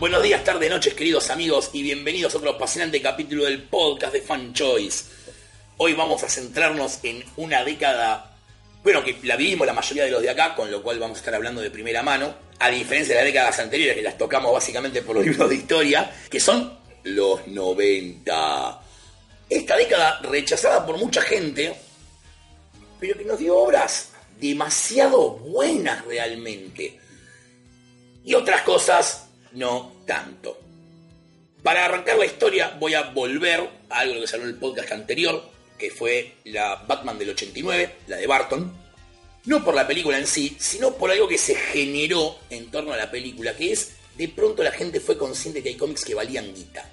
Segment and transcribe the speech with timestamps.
[0.00, 4.22] Buenos días, tarde, noches, queridos amigos, y bienvenidos a otro apasionante capítulo del podcast de
[4.22, 5.04] Fan Choice.
[5.76, 8.34] Hoy vamos a centrarnos en una década,
[8.82, 11.20] bueno, que la vivimos la mayoría de los de acá, con lo cual vamos a
[11.20, 15.02] estar hablando de primera mano, a diferencia de las décadas anteriores, que las tocamos básicamente
[15.02, 18.80] por los libros de historia, que son los 90.
[19.50, 21.74] Esta década rechazada por mucha gente,
[22.98, 26.98] pero que nos dio obras demasiado buenas realmente.
[28.24, 30.58] Y otras cosas no tanto.
[31.62, 35.42] Para arrancar la historia voy a volver a algo que habló en el podcast anterior,
[35.78, 38.72] que fue la Batman del 89, la de Barton.
[39.46, 42.96] No por la película en sí, sino por algo que se generó en torno a
[42.96, 46.54] la película, que es de pronto la gente fue consciente que hay cómics que valían
[46.54, 46.88] guita.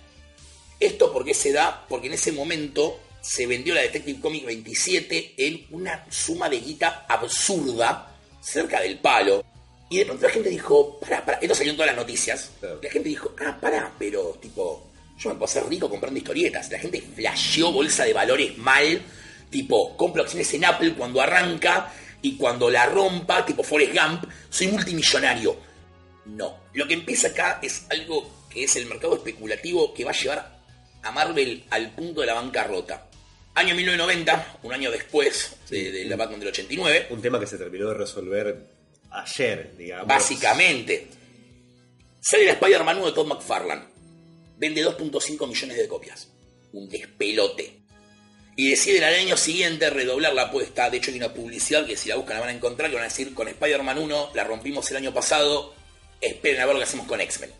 [0.79, 5.65] Esto porque se da, porque en ese momento se vendió la Detective Comics 27 en
[5.71, 9.43] una suma de guita absurda, cerca del palo.
[9.89, 12.51] Y de pronto la gente dijo, pará, pará, esto salió en todas las noticias.
[12.61, 16.69] La gente dijo, ah, pará, pero tipo, yo me puedo hacer rico comprando historietas.
[16.69, 19.01] La gente flasheó bolsa de valores mal,
[19.49, 24.67] tipo, compro acciones en Apple cuando arranca y cuando la rompa, tipo Forrest Gump, soy
[24.67, 25.55] multimillonario.
[26.25, 30.13] No, lo que empieza acá es algo que es el mercado especulativo que va a
[30.13, 30.57] llevar
[31.03, 33.07] a Marvel al punto de la bancarrota.
[33.55, 37.07] Año 1990, un año después de, de la Batman del 89.
[37.09, 38.76] Un tema que se terminó de resolver
[39.11, 40.07] ayer, digamos.
[40.07, 41.07] Básicamente.
[42.19, 43.85] Sale la Spider-Man 1 de Todd McFarlane.
[44.57, 46.27] Vende 2.5 millones de copias.
[46.73, 47.79] Un despelote.
[48.55, 50.89] Y deciden al año siguiente redoblar la apuesta.
[50.89, 52.89] De hecho, hay una publicidad que si la buscan la van a encontrar.
[52.89, 55.73] Que van a decir: con Spider-Man 1 la rompimos el año pasado.
[56.19, 57.51] Esperen a ver lo que hacemos con X-Men.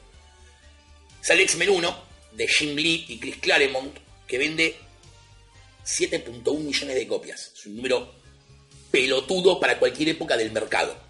[1.21, 2.03] Sale X-Men 1
[2.33, 3.95] de Jim Lee y Chris Claremont.
[4.27, 4.75] Que vende
[5.85, 7.53] 7.1 millones de copias.
[7.55, 8.13] Es un número
[8.91, 11.06] pelotudo para cualquier época del mercado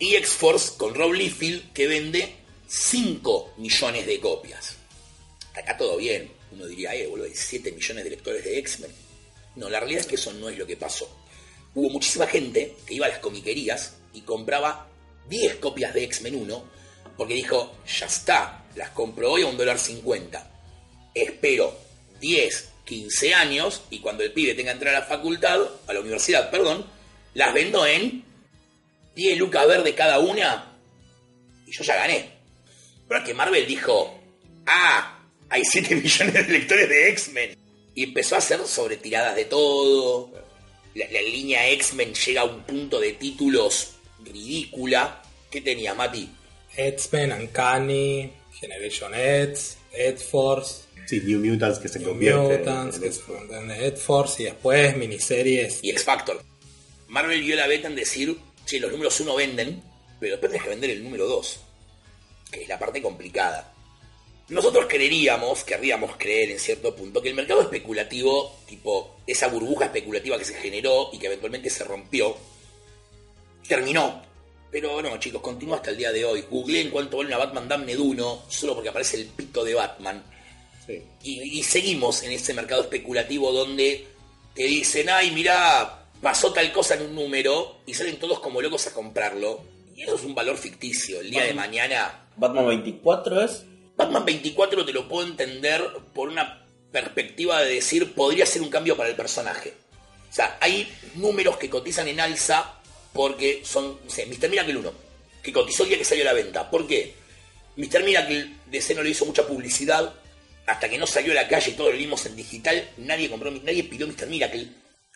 [0.00, 2.34] y X-Force con Rob Liefeld que vende
[2.66, 4.76] 5 millones de copias.
[5.54, 6.32] Acá todo bien.
[6.50, 8.90] Uno diría, eh, boludo, hay 7 millones de lectores de X-Men.
[9.56, 11.08] No, la realidad es que eso no es lo que pasó.
[11.74, 14.88] Hubo muchísima gente que iba a las comiquerías y compraba
[15.28, 16.64] 10 copias de X-Men 1
[17.16, 20.50] porque dijo, ya está, las compro hoy a un dólar 50.
[21.14, 21.78] Espero
[22.20, 26.00] 10, 15 años y cuando el pibe tenga que entrar a la facultad, a la
[26.00, 26.86] universidad, perdón,
[27.34, 28.29] las vendo en
[29.20, 30.78] 10 lucas verde cada una
[31.66, 32.30] y yo ya gané.
[33.06, 34.18] Pero es que Marvel dijo,
[34.64, 35.18] ah,
[35.50, 37.58] hay 7 millones de lectores de X-Men.
[37.94, 40.32] Y empezó a hacer sobre tiradas de todo.
[40.94, 45.22] La, la línea X-Men llega a un punto de títulos ridícula.
[45.50, 46.30] ¿Qué tenía, Mati?
[46.74, 50.84] X-Men, Uncanny, Generation X, X-Force.
[51.06, 53.22] Sí, New Mutants que se New convierte Mutants, en que se
[53.54, 55.80] en X-Force y después miniseries.
[55.82, 56.42] Y X-Factor.
[57.08, 58.38] Marvel vio la beta en decir,
[58.70, 59.82] che, los números 1 venden,
[60.20, 61.60] pero después tenés que vender el número 2,
[62.52, 63.72] que es la parte complicada.
[64.48, 70.38] Nosotros creeríamos, querríamos creer en cierto punto, que el mercado especulativo, tipo esa burbuja especulativa
[70.38, 72.36] que se generó y que eventualmente se rompió,
[73.66, 74.22] terminó.
[74.70, 76.44] Pero no, chicos, continúa hasta el día de hoy.
[76.48, 80.22] Googleé en cuanto vale una Batman Damned 1, solo porque aparece el pito de Batman.
[80.86, 81.02] Sí.
[81.24, 84.06] Y, y seguimos en ese mercado especulativo donde
[84.54, 88.86] te dicen, ay, mirá, pasó tal cosa en un número y salen todos como locos
[88.86, 89.62] a comprarlo.
[89.94, 91.20] Y eso es un valor ficticio.
[91.20, 93.64] El día de mañana, Batman 24 es.
[93.96, 95.82] Batman 24 te lo puedo entender
[96.14, 99.74] por una perspectiva de decir, podría ser un cambio para el personaje.
[100.30, 102.80] O sea, hay números que cotizan en alza
[103.12, 104.48] porque son, no sé, Mr.
[104.48, 104.92] Miracle 1,
[105.42, 106.70] que cotizó el día que salió a la venta.
[106.70, 107.14] ¿Por qué?
[107.76, 108.04] Mr.
[108.04, 110.14] Miracle DC no le hizo mucha publicidad,
[110.66, 113.50] hasta que no salió a la calle y todo lo vimos en digital, nadie compró,
[113.50, 114.26] nadie pidió Mr.
[114.28, 114.68] Miracle,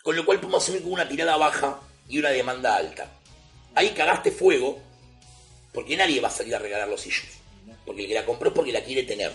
[0.04, 3.10] con lo cual podemos asumir con una tirada baja y una demanda alta.
[3.74, 4.78] Ahí cagaste fuego,
[5.72, 7.32] porque nadie va a salir a regalar los issues.
[7.86, 9.32] Porque el que la compró es porque la quiere tener.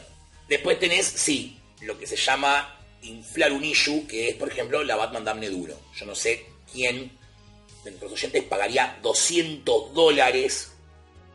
[0.47, 4.96] Después tenés, sí, lo que se llama inflar un issue, que es, por ejemplo, la
[4.96, 5.75] Batman Damned Duro.
[5.97, 7.17] Yo no sé quién
[7.84, 10.72] de nuestros oyentes pagaría 200 dólares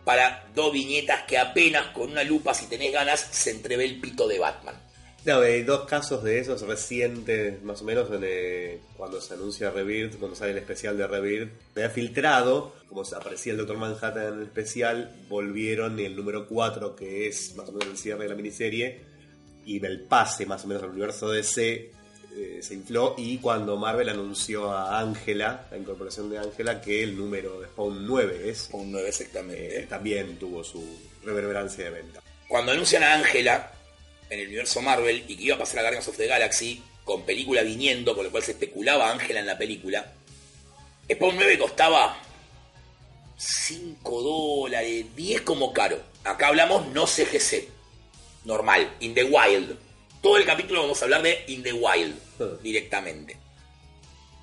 [0.04, 4.28] para dos viñetas que apenas con una lupa, si tenés ganas, se entrevé el pito
[4.28, 4.83] de Batman.
[5.24, 10.18] No, hay dos casos de esos recientes, más o menos, donde cuando se anuncia Rebirth,
[10.18, 14.34] cuando sale el especial de Rebirth, me ha filtrado, como aparecía el Doctor Manhattan en
[14.40, 18.34] el especial, volvieron el número 4, que es más o menos el cierre de la
[18.34, 19.00] miniserie,
[19.64, 21.90] y el pase más o menos al universo DC
[22.36, 27.16] eh, se infló, y cuando Marvel anunció a Ángela, la incorporación de Ángela, que el
[27.16, 29.80] número de Spawn 9 es, Un 9 exactamente.
[29.80, 30.84] eh, también tuvo su
[31.24, 32.20] reverberancia de venta.
[32.46, 33.73] Cuando anuncian a Ángela
[34.34, 37.22] en el universo Marvel y que iba a pasar a Guardians of the Galaxy, con
[37.22, 40.12] película viniendo, con lo cual se especulaba Ángela en la película,
[41.10, 42.18] Spawn 9 costaba
[43.36, 46.00] 5 dólares, 10 como caro.
[46.24, 47.68] Acá hablamos no CGC.
[48.44, 49.78] normal, In the Wild.
[50.22, 52.16] Todo el capítulo vamos a hablar de In the Wild
[52.62, 53.36] directamente.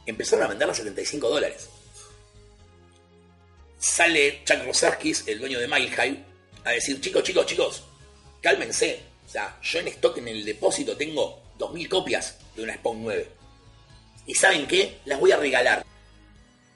[0.05, 1.69] Empezaron a venderla a 75 dólares.
[3.79, 6.25] Sale Chuck Rosarskis, el dueño de Mile High,
[6.63, 7.83] a decir, chicos, chicos, chicos,
[8.41, 9.10] cálmense.
[9.31, 13.27] O sea, yo en stock en el depósito tengo 2.000 copias de una Spawn 9.
[14.27, 14.97] ¿Y saben qué?
[15.05, 15.85] Las voy a regalar.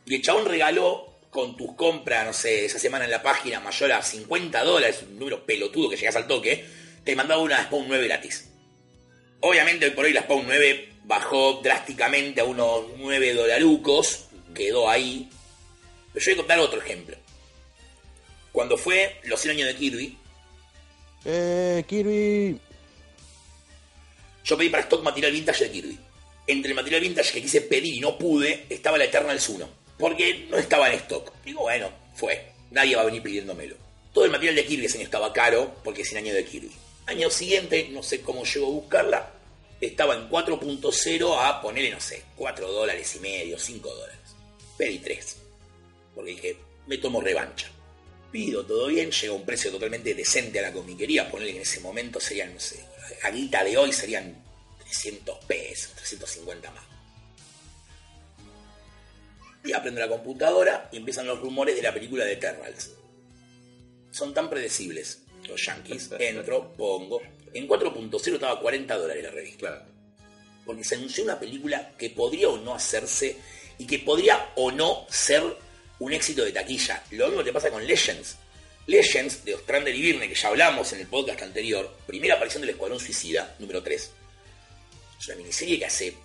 [0.06, 3.92] Y el chabón regaló con tus compras, no sé, esa semana en la página mayor
[3.92, 6.66] a 50 dólares, un número pelotudo que llegas al toque,
[7.04, 8.50] te mandaba una Spawn 9 gratis.
[9.42, 15.30] Obviamente hoy por hoy la Spawn 9 bajó drásticamente a unos 9 dolarucos, quedó ahí.
[16.13, 17.18] Pero yo voy a contar otro ejemplo.
[18.54, 20.18] Cuando fue los 100 años de Kirby,
[21.25, 22.60] Eh, Kirby.
[24.44, 26.00] yo pedí para stock material vintage de Kirby.
[26.48, 29.68] Entre el material vintage que quise pedir y no pude, estaba la Eternals 1.
[29.98, 31.31] Porque no estaba en stock.
[31.44, 32.51] Digo, bueno, fue.
[32.72, 33.75] Nadie va a venir pidiéndomelo.
[34.13, 36.72] Todo el material de Kirby ese año estaba caro porque es el año de Kirby.
[37.07, 39.31] Año siguiente, no sé cómo llego a buscarla,
[39.81, 44.18] estaba en 4.0 a ponerle, no sé, 4 dólares y medio, 5 dólares.
[44.77, 45.38] Pedí 3.
[46.16, 46.57] Porque dije,
[46.88, 47.69] me tomo revancha.
[48.36, 51.80] Pido todo bien, llega un precio totalmente decente a la comiquería, ponerle que en ese
[51.80, 52.84] momento serían, no sé,
[53.24, 54.44] a guita de hoy serían
[54.78, 56.84] 300 pesos, 350 más.
[59.64, 62.92] Y aprendo la computadora y empiezan los rumores de la película de Eternals.
[64.12, 66.10] Son tan predecibles los yankees.
[66.20, 67.22] Entro, pongo.
[67.54, 69.60] En 4.0 estaba a 40 dólares la revista.
[69.60, 69.86] Claro.
[70.66, 73.38] Porque se anunció una película que podría o no hacerse
[73.78, 75.56] y que podría o no ser
[76.00, 77.03] un éxito de taquilla.
[77.12, 78.38] Lo mismo te pasa con Legends.
[78.88, 82.71] Legends de Ostrander y Birne, que ya hablamos en el podcast anterior, primera aparición del
[82.71, 84.12] Escuadrón Suicida, número 3.
[85.19, 86.15] Es una miniserie que hace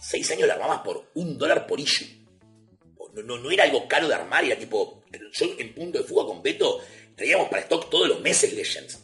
[0.00, 2.06] 6 años la armabas por un dólar por issue.
[3.14, 5.04] No, no, no era algo caro de armar, era tipo.
[5.32, 6.80] Yo en punto de fuga con Beto
[7.16, 9.00] traíamos para stock todos los meses Legends.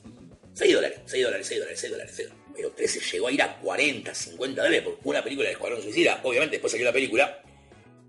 [0.55, 2.46] 6 dólares, 6 dólares, 6 dólares, 6 dólares, 6 dólares.
[2.55, 6.20] Pero 13 llegó a ir a 40, 50 dólares por una película de Escuadrón Suicida.
[6.23, 7.43] Obviamente después salió la película.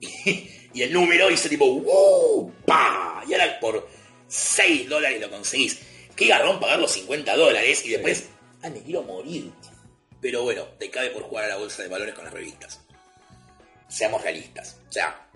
[0.01, 2.53] Y, y el número hizo tipo ¡Wow!
[2.65, 3.24] ¡Pa!
[3.27, 3.88] Y ahora por
[4.27, 5.80] 6 dólares lo conseguís.
[6.15, 8.27] Qué garrón pagar los 50 dólares y después.
[8.62, 9.51] ¡Ah, me quiero morir!
[10.21, 12.81] Pero bueno, te cabe por jugar a la bolsa de valores con las revistas.
[13.88, 14.77] Seamos realistas.
[14.88, 15.27] O sea,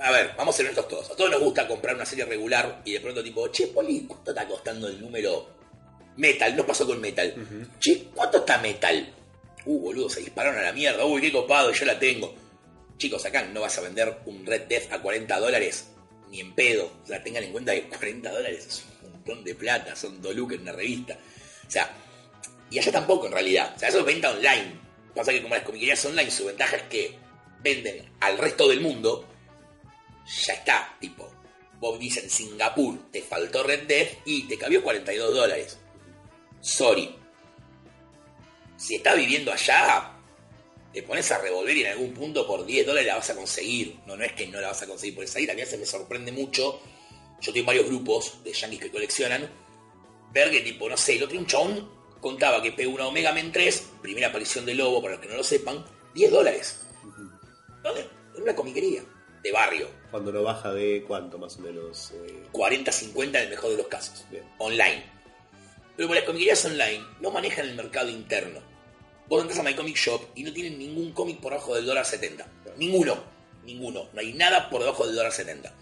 [0.00, 1.10] a ver, vamos a ser honestos todos.
[1.10, 4.30] A todos nos gusta comprar una serie regular y de pronto tipo, che, Poli, ¿cuánto
[4.30, 5.50] está costando el número
[6.16, 6.56] Metal?
[6.56, 7.34] No pasó con Metal.
[7.78, 9.14] Che, ¿cuánto está Metal?
[9.66, 11.04] Uh, boludo, se dispararon a la mierda.
[11.04, 12.34] Uy, qué copado, yo la tengo.
[13.00, 15.88] Chicos, acá no vas a vender un Red Death a 40 dólares
[16.30, 16.92] ni en pedo.
[17.02, 20.36] O sea, tengan en cuenta que 40 dólares es un montón de plata, son dos
[20.36, 21.18] en una revista.
[21.66, 21.90] O sea,
[22.70, 23.72] y allá tampoco en realidad.
[23.74, 24.78] O sea, eso es venta online.
[25.14, 27.18] Pasa que como las comiquerías online, su ventaja es que
[27.62, 29.26] venden al resto del mundo
[30.46, 31.32] ya está, tipo,
[31.80, 35.78] vos vivís en Singapur, te faltó Red Death y te cabió 42 dólares.
[36.60, 37.16] Sorry.
[38.76, 40.19] Si estás viviendo allá,
[40.92, 44.00] te pones a revolver y en algún punto por 10 dólares la vas a conseguir.
[44.06, 45.86] No, no es que no la vas a conseguir por esa ahí, también se me
[45.86, 46.80] sorprende mucho.
[47.40, 49.48] Yo tengo varios grupos de yankees que coleccionan.
[50.32, 51.90] Ver que tipo, no sé, el otro un chabón
[52.20, 55.36] contaba que pegó una Omega Men 3, primera aparición de Lobo, para los que no
[55.36, 55.84] lo sepan,
[56.14, 56.80] 10 dólares.
[57.82, 58.06] ¿Dónde?
[58.36, 59.02] En una comiquería
[59.42, 59.88] de barrio.
[60.10, 62.12] Cuando no baja de cuánto más o menos.
[62.12, 64.26] eh, 40-50 en el mejor de los casos.
[64.30, 64.44] Bien.
[64.58, 65.02] Online.
[65.96, 68.60] Pero las comiquerías online no manejan el mercado interno.
[69.30, 72.04] Vos entras a My Comic Shop y no tienen ningún cómic por debajo del dólar
[72.04, 72.44] 70.
[72.76, 73.22] Ninguno.
[73.64, 74.08] Ninguno.
[74.12, 75.72] No hay nada por debajo del dólar 70.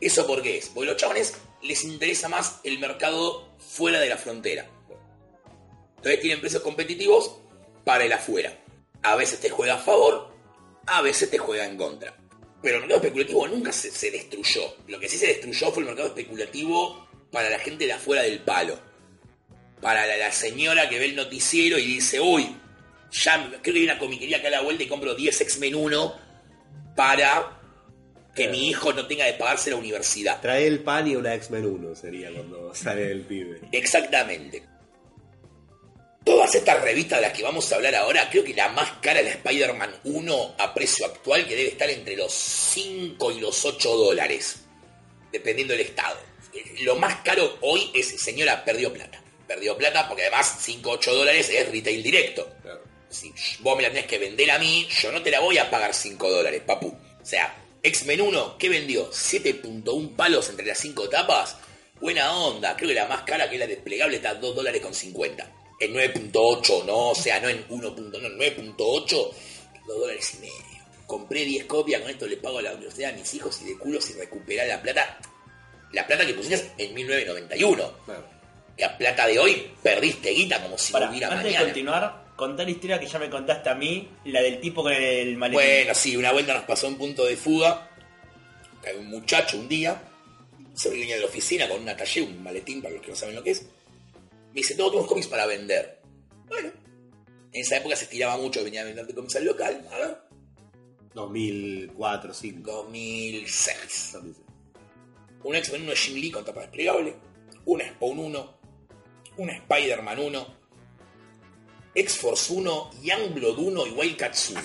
[0.00, 0.68] ¿Eso por qué es?
[0.68, 4.70] Porque los chavales les interesa más el mercado fuera de la frontera.
[5.96, 7.32] Entonces tienen precios competitivos
[7.82, 8.56] para el afuera.
[9.02, 10.32] A veces te juega a favor,
[10.86, 12.16] a veces te juega en contra.
[12.62, 14.72] Pero el mercado especulativo nunca se, destruyó.
[14.86, 18.38] Lo que sí se destruyó fue el mercado especulativo para la gente de afuera del
[18.38, 18.78] palo.
[19.80, 22.56] Para la señora que ve el noticiero y dice, uy,
[23.14, 26.14] ya creo que hay una comiquería acá a la vuelta y compro 10 X-Men 1
[26.96, 27.60] para
[28.34, 30.40] que mi hijo no tenga que pagarse la universidad.
[30.40, 33.60] Trae el pan y una X-Men 1 sería cuando sale el pibe.
[33.70, 34.64] Exactamente.
[36.24, 39.20] Todas estas revistas de las que vamos a hablar ahora, creo que la más cara
[39.20, 43.64] es la Spider-Man 1 a precio actual, que debe estar entre los 5 y los
[43.64, 44.64] 8 dólares,
[45.30, 46.18] dependiendo del estado.
[46.80, 49.22] Lo más caro hoy es, señora, perdió plata.
[49.46, 52.50] Perdió plata porque además 5 8 dólares es retail directo.
[52.62, 52.93] Claro.
[53.08, 55.70] Si vos me la tenés que vender a mí, yo no te la voy a
[55.70, 56.88] pagar 5 dólares, papu.
[56.88, 59.10] O sea, X-Men 1, ¿qué vendió?
[59.10, 61.56] 7.1 palos entre las 5 tapas.
[62.00, 64.80] Buena onda, creo que la más cara que es la desplegable está a 2 dólares
[64.82, 65.52] con 50.
[65.80, 67.90] En 9.8, no, o sea, no en 1.
[67.90, 69.34] No, en 9.8, 2
[69.86, 70.54] dólares y medio.
[71.06, 73.78] Compré 10 copias, con esto le pago a la universidad a mis hijos y de
[73.78, 75.18] culo si recuperar la plata.
[75.92, 77.92] La plata que pusiste en 1991.
[78.04, 78.24] Claro.
[78.76, 81.64] que a plata de hoy perdiste guita como si Para, no hubiera antes de mañana.
[81.66, 85.36] continuar, contar la historia que ya me contaste a mí, la del tipo con el
[85.36, 85.64] maletín.
[85.64, 87.90] Bueno, sí, una vuelta nos pasó en punto de fuga.
[88.82, 90.02] Cae un muchacho un día,
[90.74, 93.34] se venía de la oficina con una talle, un maletín, para los que no saben
[93.34, 93.62] lo que es.
[93.62, 96.00] Me dice, tengo unos cómics para vender.
[96.46, 96.70] Bueno,
[97.52, 99.88] en esa época se estiraba mucho, venía a vender de cómics al local.
[99.92, 100.18] A ver,
[101.14, 102.72] 2004, 2005.
[102.72, 104.18] 2006.
[105.44, 107.14] Un X-Men 1 de Jim Lee con tapa desplegable,
[107.66, 108.58] un Spawn 1,
[109.36, 110.56] un Spider-Man 1,
[111.94, 114.62] X-Force 1, Youngblood 1 y Wildcats 1.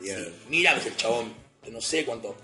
[0.00, 0.24] Bien.
[0.24, 2.36] Sí, mira, me dice el chabón, que no sé cuánto.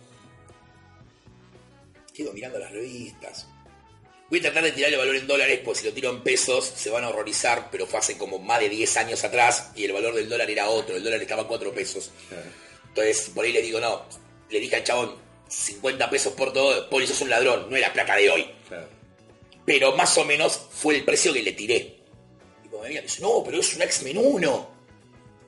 [2.15, 3.47] Quedo mirando las revistas.
[4.31, 6.91] Voy a tratar de tirarle valor en dólares, pues si lo tiro en pesos se
[6.91, 10.15] van a horrorizar, pero fue hace como más de 10 años atrás y el valor
[10.15, 12.11] del dólar era otro, el dólar estaba a 4 pesos.
[12.89, 14.05] Entonces, por ahí le digo, no,
[14.51, 15.17] le dije al chabón,
[15.49, 18.51] 50 pesos por todo, por eso es un ladrón, no era plata de hoy.
[18.69, 18.89] Claro.
[19.65, 21.98] Pero más o menos fue el precio que le tiré.
[22.79, 24.71] Como me dice, no, pero es un X-Men 1.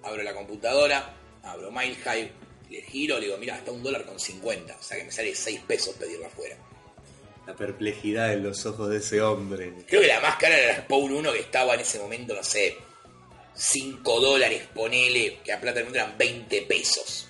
[0.02, 2.32] Abro la computadora, abro Mile High,
[2.70, 4.76] le giro, le digo, mira, está un dólar con 50.
[4.76, 6.56] O sea que me sale 6 pesos pedirla afuera.
[7.46, 9.72] La perplejidad en los ojos de ese hombre.
[9.86, 12.42] Creo que la más cara era la Spawn 1 que estaba en ese momento, no
[12.42, 12.76] sé,
[13.54, 17.28] 5 dólares, ponele, que a plata del mundo eran 20 pesos.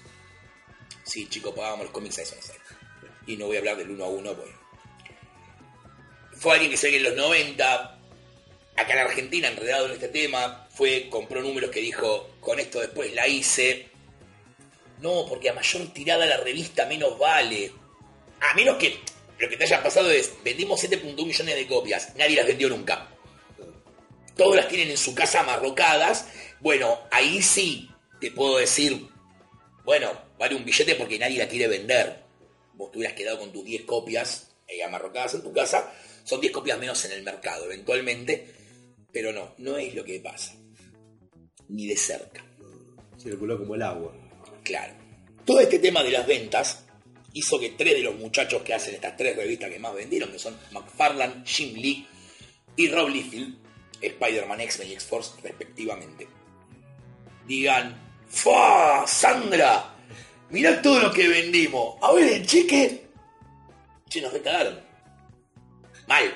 [1.05, 2.55] Sí, chicos, pagábamos los cómics a eso, no sé.
[3.27, 4.49] Y no voy a hablar del 1 a 1, pues.
[6.37, 8.00] Fue alguien que se ve que en los 90,
[8.81, 13.13] acá en Argentina, enredado en este tema, fue, compró números que dijo, con esto después
[13.15, 13.89] la hice.
[15.01, 17.73] No, porque a mayor tirada la revista menos vale.
[18.41, 18.99] A menos que
[19.39, 23.09] lo que te haya pasado es, vendimos 7.1 millones de copias, nadie las vendió nunca.
[24.37, 26.29] Todos las tienen en su casa amarrocadas.
[26.61, 29.09] Bueno, ahí sí te puedo decir,
[29.85, 32.23] bueno, vale un billete porque nadie la quiere vender.
[32.75, 35.93] Vos te hubieras quedado con tus 10 copias eh, amarrocadas en tu casa,
[36.25, 38.55] son 10 copias menos en el mercado, eventualmente.
[39.13, 40.55] Pero no, no es lo que pasa.
[41.69, 42.45] Ni de cerca.
[43.19, 44.13] Circuló como el agua.
[44.65, 44.95] Claro.
[45.45, 46.85] Todo este tema de las ventas
[47.33, 50.39] hizo que tres de los muchachos que hacen estas tres revistas que más vendieron, que
[50.39, 52.07] son McFarlane, Jim Lee
[52.77, 53.57] y Rob Liefeld,
[54.01, 56.29] Spider-Man, X-Men y X-Force respectivamente,
[57.47, 59.07] digan, ¡Fa!
[59.07, 59.97] ¡Sandra!
[60.51, 61.97] Mirá todo lo que vendimos.
[62.01, 63.09] A ver el cheque.
[64.09, 64.81] Che, nos recagaron.
[66.07, 66.33] Mal.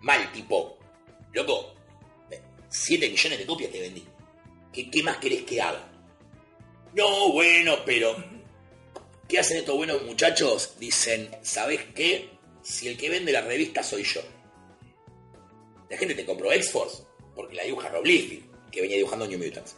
[0.00, 0.78] Mal, tipo.
[1.32, 1.74] Loco,
[2.68, 4.04] 7 millones de copias te vendí.
[4.72, 5.88] ¿Qué, más querés que haga?
[6.94, 8.16] No, bueno, pero.
[9.28, 10.76] ¿Qué hacen estos buenos muchachos?
[10.78, 12.30] Dicen, ¿sabes qué?
[12.62, 14.20] Si el que vende la revista soy yo.
[15.88, 19.76] La gente te compró X-Force porque la dibuja Rob Liefeld, que venía dibujando New Mutants.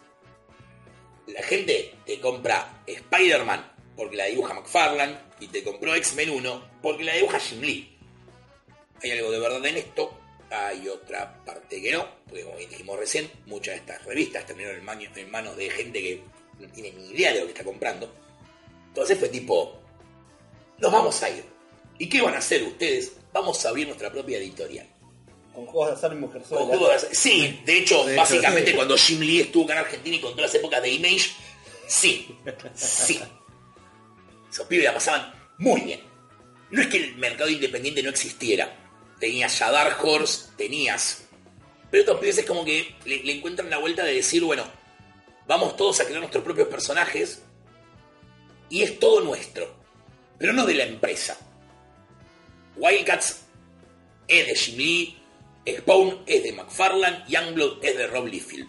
[1.26, 7.04] La gente te compra Spider-Man porque la dibuja McFarlane y te compró X-Men 1 porque
[7.04, 7.98] la dibuja Jim Lee.
[9.02, 10.16] Hay algo de verdad en esto,
[10.54, 14.78] hay otra parte que no, porque como bien dijimos recién, muchas de estas revistas terminaron
[14.78, 16.22] en, manos- en manos de gente que
[16.60, 18.12] no tiene ni idea de lo que está comprando.
[18.88, 19.80] Entonces fue tipo,
[20.78, 21.44] nos vamos a ir.
[21.98, 23.12] ¿Y qué van a hacer ustedes?
[23.32, 24.86] Vamos a abrir nuestra propia editorial.
[25.52, 27.10] Con juegos de azar y mujer Con juego de azar.
[27.14, 28.76] Sí, de hecho, De hecho, básicamente sí.
[28.76, 31.30] cuando Jim Lee estuvo en Argentina y contó las épocas de Image,
[31.86, 32.36] sí,
[32.74, 33.20] sí.
[34.50, 36.00] Esos pibes la pasaban muy bien.
[36.70, 38.83] No es que el mercado independiente no existiera.
[39.24, 41.24] Tenías ya Dark Horse, tenías.
[41.90, 44.64] Pero estos pibes es como que le, encuentran la vuelta de decir, bueno,
[45.46, 47.40] vamos todos a crear nuestros propios personajes
[48.68, 49.74] y es todo nuestro.
[50.36, 51.38] Pero no de la empresa.
[52.76, 53.46] Wildcats
[54.28, 55.18] es de Jim Lee,
[55.78, 58.68] Spawn es de McFarlane, Youngblood es de Rob Liefeld.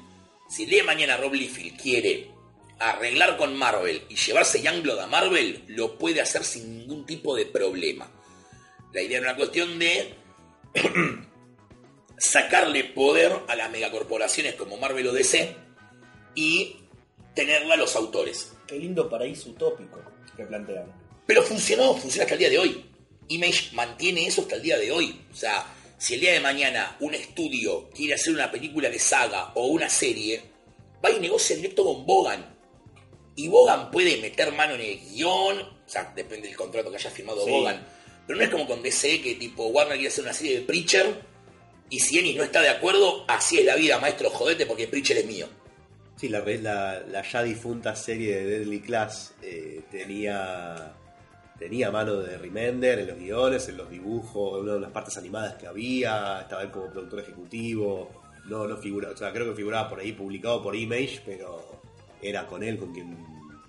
[0.49, 2.31] Si de mañana Rob Liefeld quiere
[2.79, 7.45] arreglar con Marvel y llevarse Youngblood a Marvel, lo puede hacer sin ningún tipo de
[7.45, 8.09] problema.
[8.93, 10.23] La idea era una cuestión de
[12.17, 15.55] sacarle poder a las megacorporaciones como Marvel o DC
[16.35, 16.77] y
[17.33, 18.53] tenerla a los autores.
[18.67, 20.01] Qué lindo paraíso utópico
[20.35, 20.91] que plantean.
[21.25, 22.85] Pero funcionó, funciona hasta el día de hoy.
[23.27, 25.21] Image mantiene eso hasta el día de hoy.
[25.31, 25.65] O sea,
[25.97, 29.89] si el día de mañana un estudio quiere hacer una película de saga o una
[29.89, 30.41] serie,
[31.03, 32.53] va y negocia directo con Bogan.
[33.35, 37.09] Y Bogan puede meter mano en el guion, o sea, depende del contrato que haya
[37.09, 37.51] firmado Sí.
[37.51, 37.85] Bogan.
[38.27, 41.21] Pero no es como con DC que tipo Warner quiere hacer una serie de Preacher
[41.89, 45.17] y si Ennis no está de acuerdo, así es la vida, maestro, jodete porque Preacher
[45.17, 45.47] es mío.
[46.17, 50.93] Sí, la, re- la, la ya difunta serie de Deadly Class eh, tenía
[51.59, 55.15] tenía mano de Remender en los guiones, en los dibujos, en una de las partes
[55.17, 58.11] animadas que había, estaba él como productor ejecutivo,
[58.47, 61.79] no, no figura, o sea, creo que figuraba por ahí publicado por Image, pero
[62.21, 63.17] era con él con quien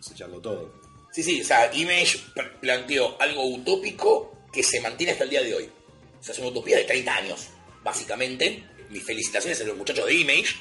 [0.00, 0.72] se charló todo.
[1.12, 2.18] Sí, sí, o sea, Image
[2.60, 5.70] planteó algo utópico que se mantiene hasta el día de hoy.
[6.18, 7.48] O sea, es una utopía de 30 años.
[7.84, 8.64] básicamente.
[8.88, 10.56] Mis felicitaciones a los muchachos de Image,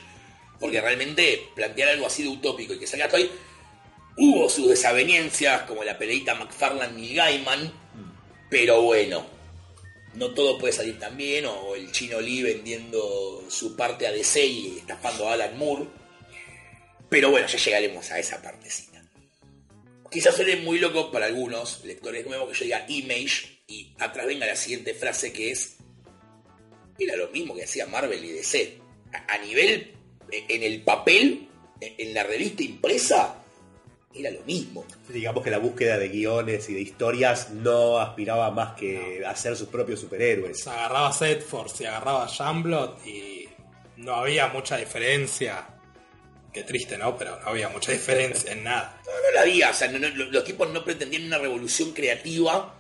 [0.60, 3.30] porque realmente plantear algo así de utópico y que salga hasta hoy.
[4.18, 7.72] Hubo sus desavenencias, como la peleita McFarlane y Gaiman,
[8.50, 9.26] pero bueno,
[10.16, 14.46] no todo puede salir tan bien, o el chino Lee vendiendo su parte a DC
[14.46, 15.86] y estafando a Alan Moore.
[17.10, 19.04] Pero bueno, ya llegaremos a esa partecita.
[20.12, 24.46] Quizás suene muy loco para algunos lectores nuevos que yo diga Image y atrás venga
[24.46, 25.78] la siguiente frase que es
[26.98, 28.80] era lo mismo que hacía Marvel y DC.
[29.14, 29.94] A, a nivel,
[30.32, 31.50] eh, en el papel,
[31.82, 33.42] en en la revista impresa,
[34.14, 34.86] era lo mismo.
[35.10, 39.58] Digamos que la búsqueda de guiones y de historias no aspiraba más que a ser
[39.58, 40.62] sus propios superhéroes.
[40.62, 43.50] Se agarraba Set Force y agarraba Jamblot y
[43.98, 45.68] no había mucha diferencia.
[46.54, 47.18] Qué triste, ¿no?
[47.18, 49.02] Pero no había mucha diferencia en nada.
[49.06, 51.92] No, no la había, o sea, no- no- lo- los tipos no pretendían una revolución
[51.92, 52.74] creativa,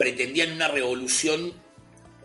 [0.00, 1.52] pretendían una revolución,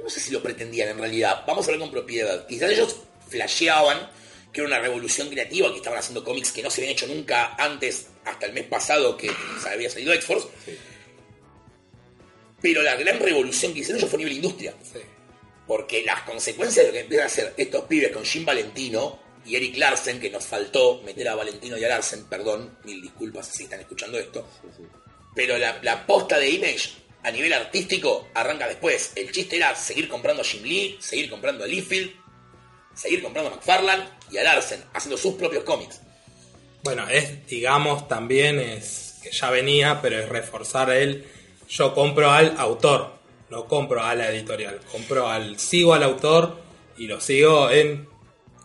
[0.01, 2.47] no sé si lo pretendían en realidad, vamos a hablar con propiedad.
[2.47, 2.95] Quizás ellos
[3.27, 4.09] flasheaban
[4.53, 7.53] que era una revolución creativa, que estaban haciendo cómics que no se habían hecho nunca
[7.55, 9.29] antes, hasta el mes pasado que
[9.69, 10.47] había salido X-Force.
[12.61, 14.73] Pero la gran revolución que hicieron ellos fue a nivel industria.
[14.81, 14.99] Sí.
[15.67, 19.57] Porque las consecuencias de lo que empiezan a hacer estos pibes con Jim Valentino y
[19.57, 23.63] Eric Larsen, que nos faltó meter a Valentino y a Larsen, perdón, mil disculpas si
[23.63, 24.47] están escuchando esto.
[25.35, 29.13] Pero la, la posta de Image a nivel artístico arranca después.
[29.15, 32.11] El chiste era seguir comprando a Jim Lee, seguir comprando a Liefeld,
[32.93, 35.99] seguir comprando a McFarlane y a Larsen, haciendo sus propios cómics.
[36.83, 41.25] Bueno, es, digamos, también es que ya venía, pero es reforzar el
[41.67, 43.15] yo compro al autor,
[43.49, 46.61] no compro a la editorial, compro al, sigo al autor
[46.95, 48.07] y lo sigo en,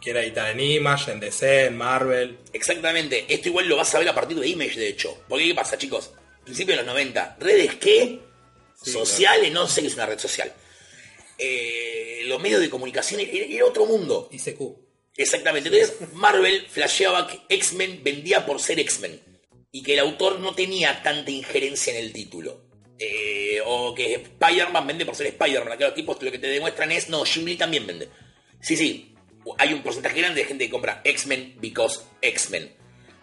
[0.03, 2.39] quiera editar en Image, en DC, en Marvel.
[2.53, 5.17] Exactamente, esto igual lo vas a ver a partir de Image, de hecho.
[5.27, 6.13] Porque ¿qué pasa, chicos?
[6.45, 7.77] Principio de los 90, redes
[8.85, 8.91] qué?
[8.91, 10.53] Sociales, no sé qué es una red social.
[11.39, 14.29] Eh, los medios de comunicación era, era otro mundo.
[14.31, 14.61] ICQ.
[15.17, 15.69] Exactamente.
[15.69, 19.21] Entonces, Marvel flasheaba que X-Men vendía por ser X-Men.
[19.73, 22.65] Y que el autor no tenía tanta injerencia en el título.
[22.99, 25.79] Eh, o que Spider-Man vende por ser Spider-Man.
[25.79, 28.09] Los tipos lo que te demuestran es, no, Jim Lee también vende.
[28.61, 29.15] Sí, sí.
[29.59, 32.75] Hay un porcentaje grande de gente que compra X-Men because X-Men.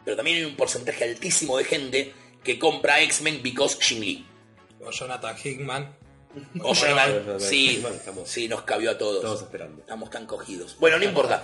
[0.03, 4.25] Pero también hay un porcentaje altísimo de gente que compra X-Men because Jim Lee.
[4.81, 5.95] O Jonathan Hickman.
[6.61, 7.83] O Jonathan- sí,
[8.25, 9.21] sí, nos cabió a todos.
[9.23, 9.79] Todos esperando.
[9.81, 10.75] Estamos tan cogidos.
[10.79, 11.43] Bueno, no importa.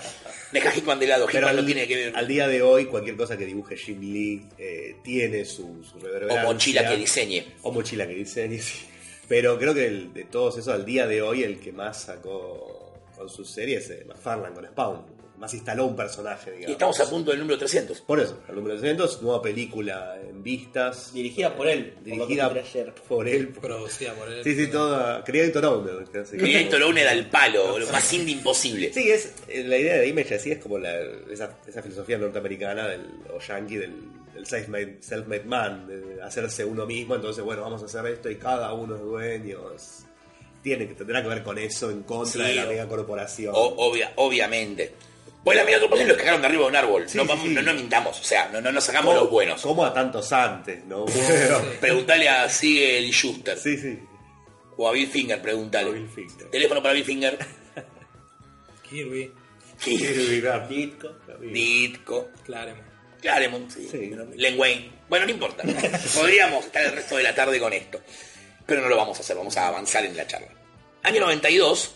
[0.51, 1.25] Deja Hickman de lado.
[1.27, 2.15] Hickman no al, tiene que ver.
[2.15, 5.99] al día de hoy, cualquier cosa que dibuje Jim Lee eh, tiene su, su O
[5.99, 6.43] reverberancia.
[6.43, 7.43] mochila que diseñe.
[7.63, 8.85] O mochila que diseñe, sí.
[9.27, 12.93] Pero creo que el- de todos esos, al día de hoy, el que más sacó
[13.15, 15.05] con sus series es McFarlane con Spawn.
[15.37, 16.69] Más instaló un personaje, digamos.
[16.69, 18.01] Y estamos a punto del número 300.
[18.01, 21.11] Por eso, el número 300, nueva película en vistas.
[21.13, 22.93] Dirigida por él, Dirigida ayer.
[23.07, 23.49] por él.
[23.49, 24.43] Producida por él.
[24.43, 25.23] Sí, sí, toda.
[25.23, 26.05] Creator Owner.
[26.37, 28.93] Creator Owner al palo, lo más indie imposible.
[28.93, 30.95] Sí, es eh, la idea de Image así es como la,
[31.31, 33.01] esa, esa filosofía norteamericana del,
[33.35, 33.95] o yankee del,
[34.33, 37.15] del self-made, man, de hacerse uno mismo.
[37.15, 39.73] Entonces, bueno, vamos a hacer esto y cada uno es dueño.
[39.75, 40.05] es-
[40.61, 43.53] tiene que tendrá que ver con eso en contra Sí, de la mega corporación.
[43.53, 44.93] O- obvia- obviamente.
[45.43, 47.09] Pues la mega corporación los cagaron de arriba de un árbol.
[47.09, 47.53] Sí, no, sí, vamos- sí.
[47.53, 49.61] no, no mintamos, o sea, no, no nos sacamos los buenos.
[49.61, 51.05] Como a tantos antes, ¿no?
[51.05, 53.57] Bueno, Preguntale a Sigel Schuster.
[53.57, 53.99] sí, sí.
[54.77, 55.89] O a Bill Finger, preguntale.
[55.89, 56.49] A Bill Finger.
[56.49, 57.37] Teléfono para Bill Finger.
[58.89, 59.31] Kirby,
[59.79, 59.97] Sí.
[60.69, 61.09] Ditko.
[61.41, 62.29] Ditko.
[62.45, 62.87] Claremont.
[63.21, 63.87] Claremont, sí.
[63.91, 64.11] Sí.
[64.35, 64.91] Len Wayne.
[65.09, 65.63] Bueno, no importa.
[66.15, 67.99] Podríamos estar el resto de la tarde con esto.
[68.65, 70.47] Pero no lo vamos a hacer, vamos a avanzar en la charla.
[71.03, 71.95] Año 92,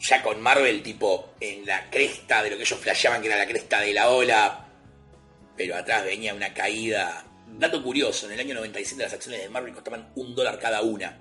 [0.00, 3.46] ya con Marvel tipo en la cresta de lo que ellos flasheaban que era la
[3.46, 4.66] cresta de la ola,
[5.56, 7.24] pero atrás venía una caída.
[7.58, 11.18] Dato curioso, en el año 97 las acciones de Marvel costaban un dólar cada una.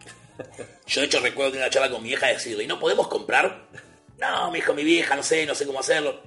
[0.87, 3.07] Yo de hecho recuerdo tener una charla con mi vieja y decirle, ¿y no podemos
[3.07, 3.67] comprar?
[4.17, 6.21] No, me dijo mi vieja, no sé, no sé cómo hacerlo.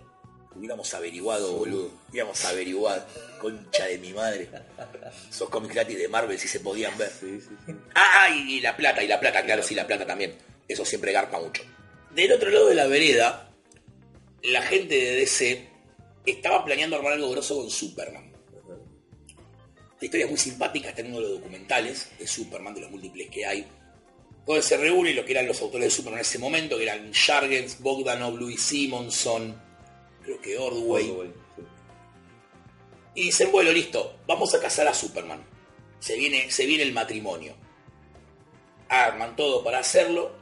[0.54, 1.90] Hubiéramos averiguado, boludo.
[2.10, 3.06] Hubiéramos averiguado.
[3.40, 4.48] Concha de mi madre.
[5.30, 7.10] Esos cómics gratis de Marvel sí se podían ver.
[7.10, 7.74] Sí, sí, sí.
[7.94, 10.36] Ah, y, y la plata, y la plata, claro, sí, la plata también.
[10.66, 11.62] Eso siempre garpa mucho.
[12.18, 13.48] Del otro lado de la vereda,
[14.42, 15.68] la gente de DC
[16.26, 18.32] estaba planeando armar algo grosso con Superman.
[20.00, 22.90] La historia es muy simpática, está en uno de los documentales de Superman, de los
[22.90, 23.68] múltiples que hay.
[24.44, 27.12] Donde se reúnen lo que eran los autores de Superman en ese momento, que eran
[27.12, 29.56] Jargens, Bogdanov, Louis Simonson,
[30.24, 31.10] creo que Ordway.
[31.10, 31.62] Ordway, sí.
[33.14, 35.46] Y dicen, bueno, listo, vamos a casar a Superman.
[36.00, 37.54] Se viene, se viene el matrimonio.
[38.88, 40.37] Arman todo para hacerlo.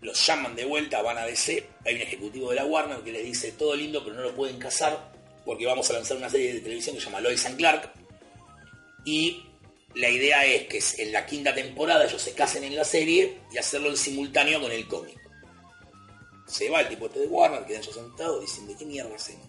[0.00, 1.66] Los llaman de vuelta, van a DC.
[1.84, 4.58] Hay un ejecutivo de la Warner que les dice, todo lindo, pero no lo pueden
[4.58, 5.12] casar
[5.44, 7.90] porque vamos a lanzar una serie de televisión que se llama Lois and Clark.
[9.04, 9.44] Y
[9.94, 13.56] la idea es que en la quinta temporada ellos se casen en la serie y
[13.56, 15.18] hacerlo en simultáneo con el cómic.
[16.46, 19.46] Se va el tipo este de Warner, quedan ellos sentados, dicen, ¿de qué mierda hacemos?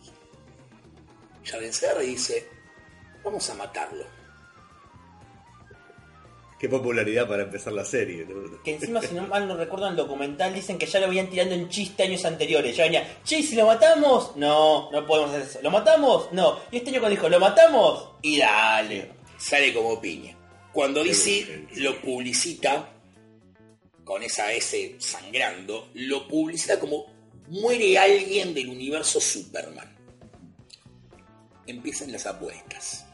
[1.43, 2.47] Jalen se agarra y dice,
[3.23, 4.18] vamos a matarlo.
[6.60, 8.26] Qué popularidad para empezar la serie.
[8.26, 8.62] ¿no?
[8.63, 11.30] Que encima, si no mal no recuerdo en el documental, dicen que ya lo venían
[11.30, 12.76] tirando en chiste años anteriores.
[12.76, 15.60] Ya venía, che, ¿y si lo matamos, no, no podemos hacer eso.
[15.62, 16.34] ¿Lo matamos?
[16.34, 16.60] No.
[16.69, 18.10] Y este año cuando dijo, ¿lo matamos?
[18.22, 19.12] Y dale.
[19.38, 20.36] Sale como piña.
[20.74, 22.89] Cuando DC lo publicita,
[24.04, 27.06] con esa S sangrando, lo publicita como
[27.48, 29.95] muere alguien del universo Superman.
[31.67, 33.06] Empiezan las apuestas.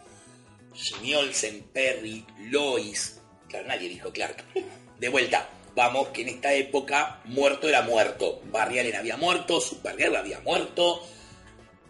[0.74, 3.20] Jimmy Olsen, Perry, Lois.
[3.50, 4.44] Claro, nadie dijo Clark.
[5.00, 8.42] De vuelta, vamos que en esta época muerto era muerto.
[8.46, 11.02] Barry Allen había muerto, Supergirl había muerto.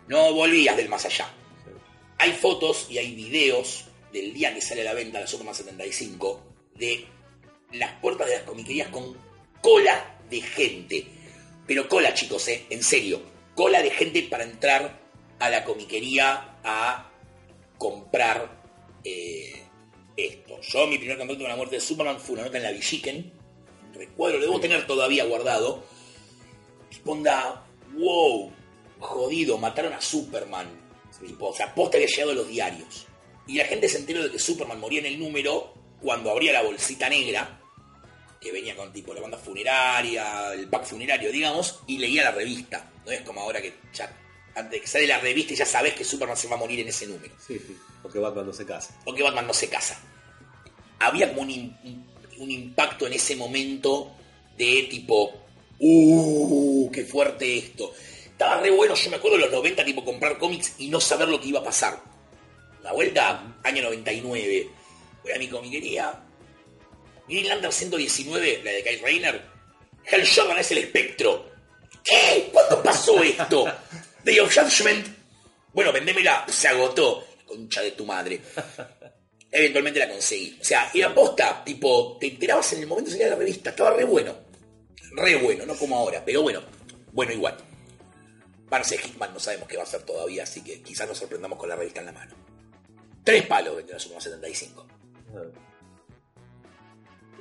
[0.08, 1.30] No volvías del más allá.
[2.18, 6.42] Hay fotos y hay videos del día que sale a la venta la Superman 75
[6.76, 7.06] de
[7.74, 9.16] las puertas de las comiquerías con
[9.62, 11.08] cola de gente.
[11.68, 12.66] Pero cola, chicos, ¿eh?
[12.70, 13.22] en serio.
[13.56, 15.00] Cola de gente para entrar
[15.40, 17.12] a la comiquería a
[17.78, 18.64] comprar
[19.04, 19.65] eh,
[20.18, 20.60] esto.
[20.62, 23.32] Yo, mi primer contacto con la muerte de Superman fue una nota en la Villiquen.
[23.94, 25.84] Recuerdo, lo debo tener todavía guardado.
[26.90, 28.52] Tipo, onda, wow,
[29.00, 30.68] jodido, mataron a Superman.
[31.26, 33.08] Tipo, o sea, posta había llegado a los diarios.
[33.48, 36.64] Y la gente se enteró de que Superman moría en el número cuando abría la
[36.64, 37.62] bolsita negra,
[38.42, 42.92] que venía con tipo la banda funeraria, el pack funerario, digamos, y leía la revista.
[43.06, 44.12] No es como ahora que ya,
[44.56, 46.80] antes de que sale la revista y ya sabes que Superman se va a morir
[46.80, 47.34] en ese número.
[47.46, 47.78] Sí, sí.
[48.02, 48.98] Porque Batman no se casa.
[49.06, 50.00] O que Batman no se casa.
[51.00, 51.78] Había como un,
[52.38, 54.16] un impacto en ese momento
[54.58, 55.34] de tipo,
[55.80, 56.90] ¡uh!
[56.92, 57.94] ¡Qué fuerte esto!
[58.26, 61.28] Estaba re bueno, yo me acuerdo de los 90, tipo comprar cómics y no saber
[61.28, 62.02] lo que iba a pasar.
[62.82, 64.70] Una vuelta, año 99.
[65.24, 66.22] Voy a mi comiquería.
[67.28, 69.42] Green Lantern 119, la de Kyle Rayner.
[70.06, 71.50] Hell Jordan es el espectro.
[72.04, 72.50] ¿Qué?
[72.52, 73.66] ¿Cuándo pasó esto?
[74.26, 75.08] Day of Judgment.
[75.72, 76.46] Bueno, vendémela.
[76.50, 77.26] Se agotó.
[77.46, 78.42] Concha de tu madre.
[79.52, 80.58] Eventualmente la conseguí.
[80.60, 81.64] O sea, era posta.
[81.64, 83.70] Tipo, te enterabas en el momento de salir la revista.
[83.70, 84.36] Estaba re bueno.
[85.12, 86.24] Re bueno, no como ahora.
[86.26, 86.62] Pero bueno,
[87.14, 87.56] bueno igual.
[88.68, 91.70] Parece Hitman no sabemos qué va a hacer todavía, así que quizás nos sorprendamos con
[91.70, 92.36] la revista en la mano.
[93.24, 94.88] Tres palos vendió la Superman 75.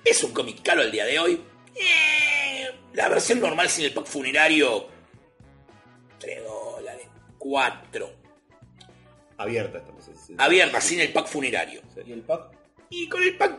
[0.04, 1.42] ¿Es un cómic caro al día de hoy?
[1.74, 4.86] Eh, la versión normal sin el pack funerario,
[6.18, 6.63] 3 dólares,
[7.44, 8.10] 4.
[9.36, 10.42] Abierta estamos diciendo.
[10.42, 11.82] Abierta, sin el pack funerario.
[12.06, 12.50] ¿Y el pack?
[12.88, 13.58] Y con el pack,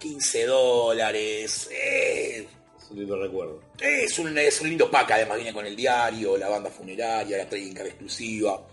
[0.00, 1.68] 15 dólares.
[1.70, 3.60] Eh, Es un lindo recuerdo.
[3.80, 7.48] es, un, es un lindo pack, además viene con el diario, la banda funeraria, la
[7.48, 8.66] trading card exclusiva.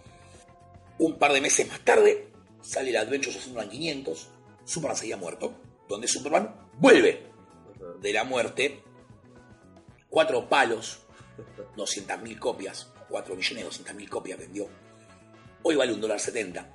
[0.98, 2.28] Un par de meses más tarde,
[2.62, 4.30] sale el Adventures of Superman 500.
[4.66, 5.54] Superman seguía muerto,
[5.88, 7.28] donde Superman vuelve
[8.02, 8.82] de la muerte.
[10.10, 11.00] Cuatro palos,
[11.78, 14.68] 200.000 copias, 4 millones 200.000 copias vendió.
[15.64, 16.66] Hoy vale un dólar 70.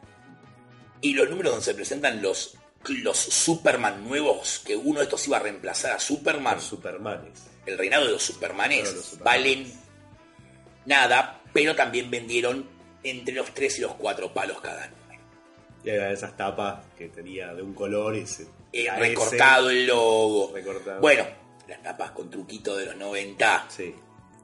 [1.00, 2.56] Y los números donde se presentan los,
[3.02, 7.46] los Superman nuevos, que uno de estos iba a reemplazar a Superman, Los Supermanes.
[7.66, 9.44] el reinado de los Supermanes, Claro, los Supermanes.
[9.64, 9.72] valen
[10.84, 12.68] nada, pero también vendieron
[13.02, 15.22] entre los 3 y los 4 palos cada número.
[15.84, 18.46] Y era esas tapas que tenía de un color y se.
[18.72, 20.52] Eh, recortado el logo.
[20.52, 21.00] Recortado.
[21.00, 21.24] Bueno,
[21.68, 23.66] las tapas con truquito de los 90.
[23.68, 23.94] Sí.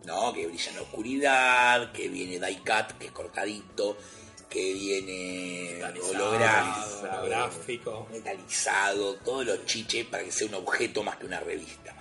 [0.05, 0.33] ¿No?
[0.33, 3.97] Que brilla en la oscuridad, que viene die-cut, que es cortadito,
[4.49, 8.09] que viene holográfico, Holográfico.
[8.11, 11.95] metalizado, todos los chiches para que sea un objeto más que una revista.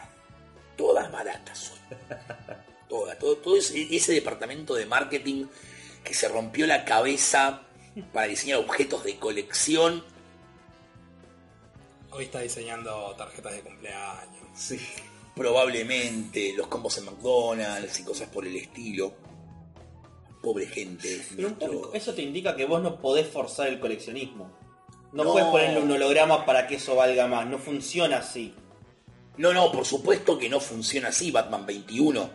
[0.76, 1.78] Todas baratas son.
[2.90, 5.46] Todas, todo, todo ese, ese departamento de marketing
[6.04, 7.62] que se rompió la cabeza
[8.12, 10.04] para diseñar objetos de colección.
[12.12, 14.44] Hoy está diseñando tarjetas de cumpleaños.
[14.56, 14.78] Sí.
[15.36, 19.14] Probablemente los combos en McDonald's y cosas por el estilo.
[20.42, 21.22] Pobre gente.
[21.36, 24.52] Pero un poco eso te indica que vos no podés forzar el coleccionismo.
[25.14, 25.32] No, No.
[25.34, 27.46] puedes ponerle un holograma para que eso valga más.
[27.48, 28.54] No funciona así.
[29.38, 31.32] No, no, por supuesto que no funciona así.
[31.32, 32.30] Batman 21,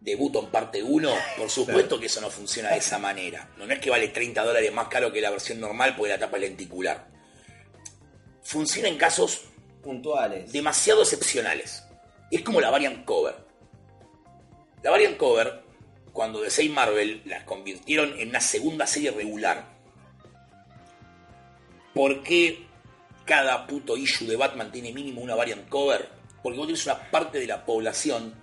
[0.00, 3.50] debut en parte 1, por supuesto que eso no funciona de esa manera.
[3.58, 6.18] No, no es que vale 30 dólares más caro que la versión normal porque la
[6.18, 7.08] tapa es lenticular.
[8.42, 9.42] Funciona en casos
[9.82, 10.52] Puntuales.
[10.52, 11.82] demasiado excepcionales.
[12.30, 13.34] Es como la variant cover.
[14.82, 15.62] La variant cover,
[16.12, 19.66] cuando DC y Marvel las convirtieron en una segunda serie regular.
[21.94, 22.66] ¿Por qué
[23.24, 26.08] cada puto issue de Batman tiene mínimo una variant cover?
[26.42, 28.34] Porque vos tienes una parte de la población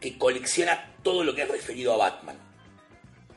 [0.00, 2.38] que colecciona todo lo que es referido a Batman.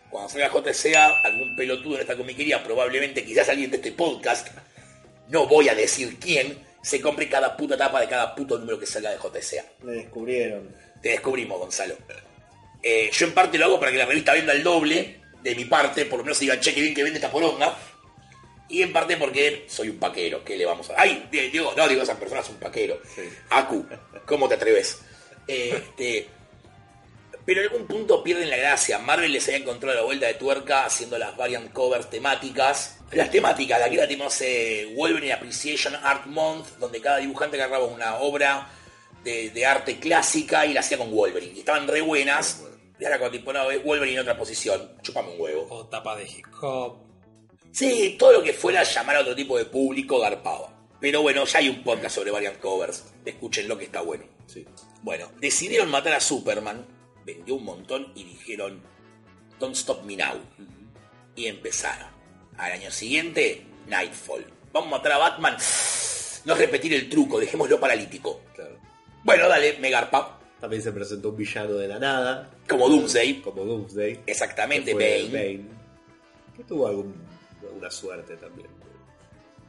[0.09, 4.49] Cuando salga JCA, algún pelotudo en esta comiquería, probablemente quizás alguien de este podcast,
[5.29, 8.85] no voy a decir quién, se compre cada puta tapa de cada puto número que
[8.85, 9.65] salga de JCA.
[9.83, 10.73] Me descubrieron.
[11.01, 11.95] Te descubrimos, Gonzalo.
[12.81, 15.65] Eh, yo en parte lo hago para que la revista venda el doble de mi
[15.65, 17.75] parte, por lo menos digan, che, que bien que vende esta poronga.
[18.69, 20.95] Y en parte porque soy un paquero, ¿qué le vamos a...?
[20.97, 22.99] Ay, di- digo, no, digo, esa persona es un paquero.
[23.15, 23.21] Sí.
[23.49, 23.85] Aku,
[24.25, 24.99] ¿cómo te atreves?
[25.47, 26.27] Este,
[27.45, 28.99] pero en algún punto pierden la gracia.
[28.99, 32.96] Marvel les había encontrado la vuelta de tuerca haciendo las variant covers temáticas.
[33.11, 37.55] Las temáticas, la que era tipo, no sé, Wolverine Appreciation Art Month, donde cada dibujante
[37.55, 38.69] agarraba una obra
[39.23, 41.53] de, de arte clásica y la hacía con Wolverine.
[41.55, 42.63] Y estaban re buenas.
[42.99, 44.97] Y ahora con tipo, no, es Wolverine en otra posición.
[45.01, 45.67] Chupame un huevo.
[45.69, 46.97] O tapa de hip hop.
[47.71, 50.73] Sí, todo lo que fuera llamar a otro tipo de público garpaba.
[50.99, 53.05] Pero bueno, ya hay un podcast sobre variant covers.
[53.23, 54.25] Escúchenlo que está bueno.
[54.47, 54.65] Sí.
[55.03, 56.85] Bueno, decidieron matar a Superman,
[57.23, 58.81] vendió un montón y dijeron,
[59.59, 60.39] Don't Stop Me Now.
[61.35, 62.16] Y empezaron.
[62.57, 64.45] Al año siguiente, Nightfall.
[64.71, 65.57] Vamos a matar a Batman.
[66.45, 68.41] No repetir el truco, dejémoslo paralítico.
[68.55, 68.77] Claro.
[69.23, 70.39] Bueno, dale, me garpa.
[70.59, 73.41] También se presentó un villano de la nada, Como Doomsday.
[73.41, 74.21] como Doomsday.
[74.25, 75.61] Exactamente, Bane.
[76.55, 77.13] Que tuvo algún,
[77.61, 78.67] alguna suerte también.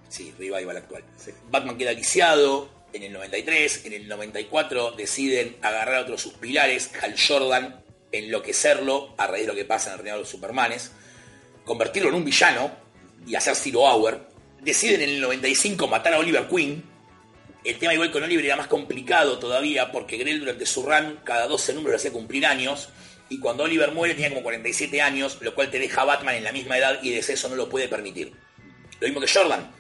[0.09, 1.05] Sí, revival actual.
[1.17, 1.33] Sí.
[1.51, 6.91] Batman queda lisiado en el 93, en el 94 deciden agarrar a otros sus pilares,
[7.03, 10.93] Hal Jordan, enloquecerlo a raíz de lo que pasa en el reinado de los Supermanes,
[11.69, 12.73] convertirlo en un villano
[13.27, 14.29] y hacer Zero Hour.
[14.61, 16.83] Deciden en el 95 matar a Oliver Queen.
[17.65, 21.47] El tema igual con Oliver era más complicado todavía porque Grell durante su run cada
[21.47, 22.89] 12 números le hacía cumplir años
[23.29, 26.45] y cuando Oliver muere tenía como 47 años, lo cual te deja a Batman en
[26.45, 28.33] la misma edad y DC eso no lo puede permitir.
[29.01, 29.71] Lo mismo que Jordan.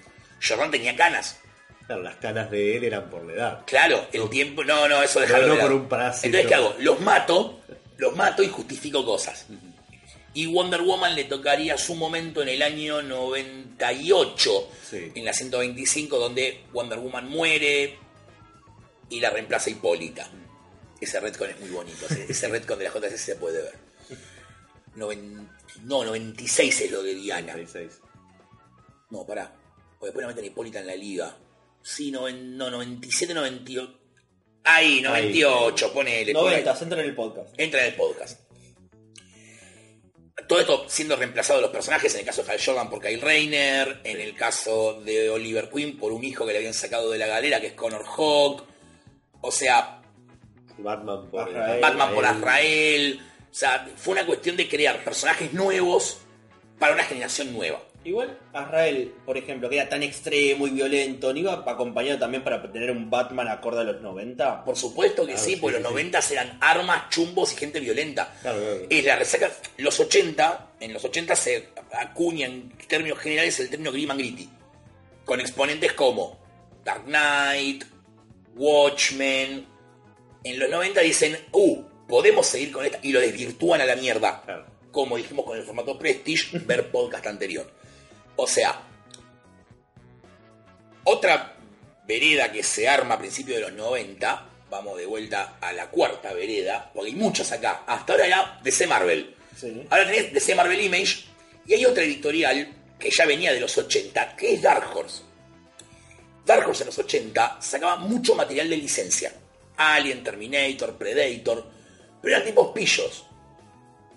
[0.46, 1.40] Jordan tenía canas.
[1.86, 3.60] Claro, las canas de él eran por la edad.
[3.66, 4.62] Claro, el tiempo.
[4.62, 5.70] No, no, eso déjalo no de lado.
[5.70, 6.26] por un parásito.
[6.26, 6.76] Entonces, ¿qué hago?
[6.80, 7.60] Los mato,
[7.96, 9.46] los mato y justifico cosas.
[10.34, 15.12] Y Wonder Woman le tocaría su momento en el año 98, Sí.
[15.14, 17.98] en la 125, donde Wonder Woman muere
[19.10, 20.30] y la reemplaza Hipólita.
[21.00, 22.06] Ese retcon es muy bonito.
[22.28, 23.74] Ese, retcon de la JC se puede ver.
[24.96, 25.48] Noven-
[25.84, 27.52] no, 96 es lo de Diana.
[27.54, 28.00] 36.
[29.10, 29.52] No, pará.
[29.98, 31.36] Porque después la meten a Hipólita en la liga.
[31.82, 33.94] Sí, noven- no, 97, 98.
[34.64, 36.32] Ahí, 98, ponele.
[36.34, 36.62] por ahí.
[36.62, 37.54] 90, entra en el podcast.
[37.56, 38.40] Entra en el podcast.
[40.48, 44.00] Todo esto siendo reemplazado los personajes, en el caso de Hal Jordan por Kyle Rayner,
[44.02, 47.26] en el caso de Oliver Queen por un hijo que le habían sacado de la
[47.26, 48.64] galera, que es Connor Hawk.
[49.42, 50.00] O sea,
[50.78, 51.80] Batman por Azrael.
[51.82, 53.20] Batman por Azrael.
[53.50, 56.18] O sea, fue una cuestión de crear personajes nuevos
[56.78, 57.82] para una generación nueva.
[58.08, 62.72] Igual, Azrael, por ejemplo, que era tan extremo y violento, ¿no iba acompañado también para
[62.72, 64.64] tener un Batman acorde a los 90?
[64.64, 65.94] Por supuesto que Claro, sí, sí, porque sí, los sí.
[65.94, 68.34] 90 eran armas, chumbos y gente violenta.
[68.40, 68.86] Claro, claro.
[68.88, 69.50] Es la resaca.
[69.76, 74.48] Los 80, en los 80 se acuña en términos generales el término grim and gritty.
[75.26, 76.38] Con exponentes como
[76.82, 77.84] Dark Knight,
[78.56, 79.66] Watchmen.
[80.44, 83.00] En los 90 dicen, uh, podemos seguir con esta.
[83.02, 84.40] Y lo desvirtúan a la mierda.
[84.46, 84.64] Claro.
[84.90, 87.76] Como dijimos con el formato Prestige, ver podcast anterior.
[88.40, 88.80] O sea,
[91.02, 91.56] otra
[92.06, 96.32] vereda que se arma a principios de los 90, vamos de vuelta a la cuarta
[96.32, 97.82] vereda, porque hay muchas acá.
[97.84, 99.34] Hasta ahora era DC Marvel.
[99.56, 99.84] Sí.
[99.90, 101.24] Ahora tenés DC Marvel Image
[101.66, 105.22] y hay otra editorial que ya venía de los 80, que es Dark Horse.
[106.46, 109.32] Dark Horse en los 80 sacaba mucho material de licencia.
[109.76, 111.66] Alien, Terminator, Predator,
[112.22, 113.26] pero eran tipos pillos.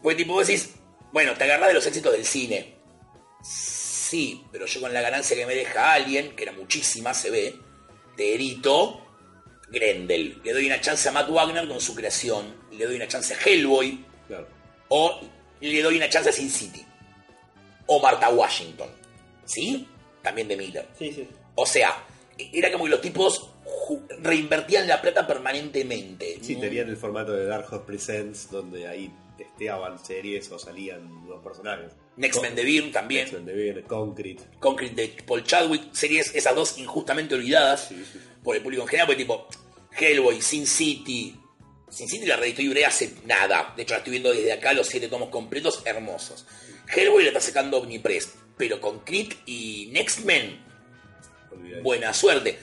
[0.03, 0.75] Pues tipo vos decís,
[1.11, 2.75] bueno, te agarrás de los éxitos del cine.
[4.11, 7.55] Sí, pero yo con la ganancia que me deja Alien, que era muchísima, se ve,
[8.17, 8.99] te edito
[9.69, 10.41] Grendel.
[10.43, 12.53] Le doy una chance a Matt Wagner con su creación.
[12.73, 14.03] Le doy una chance a Hellboy.
[14.27, 14.47] Claro.
[14.89, 15.21] O
[15.61, 16.85] le doy una chance a Sin City.
[17.85, 18.89] O Martha Washington.
[19.45, 19.87] ¿Sí?
[20.21, 20.89] También de Miller.
[20.99, 21.25] Sí, sí.
[21.55, 22.05] O sea,
[22.37, 23.49] era como que los tipos
[24.21, 26.37] reinvertían la plata permanentemente.
[26.41, 26.59] Sí, ¿no?
[26.59, 31.93] tenían el formato de Dark Horse Presents, donde ahí testeaban series o salían nuevos personajes.
[32.17, 33.23] Next Men de Byrne también.
[33.23, 34.43] X-Men de Beer, Concrete.
[34.59, 38.19] Concrete de Paul Chadwick, series esas dos injustamente olvidadas Sí, sí.
[38.43, 39.47] por el público en general, porque tipo
[39.97, 41.35] Hellboy, Sin City.
[41.89, 43.73] Sin City la Ibrea hace nada.
[43.75, 46.45] De hecho, la estoy viendo desde acá, los siete tomos completos, hermosos.
[46.93, 50.59] Hellboy la está sacando Omnipress, pero con Crit y Next Men,
[51.81, 52.57] buena suerte.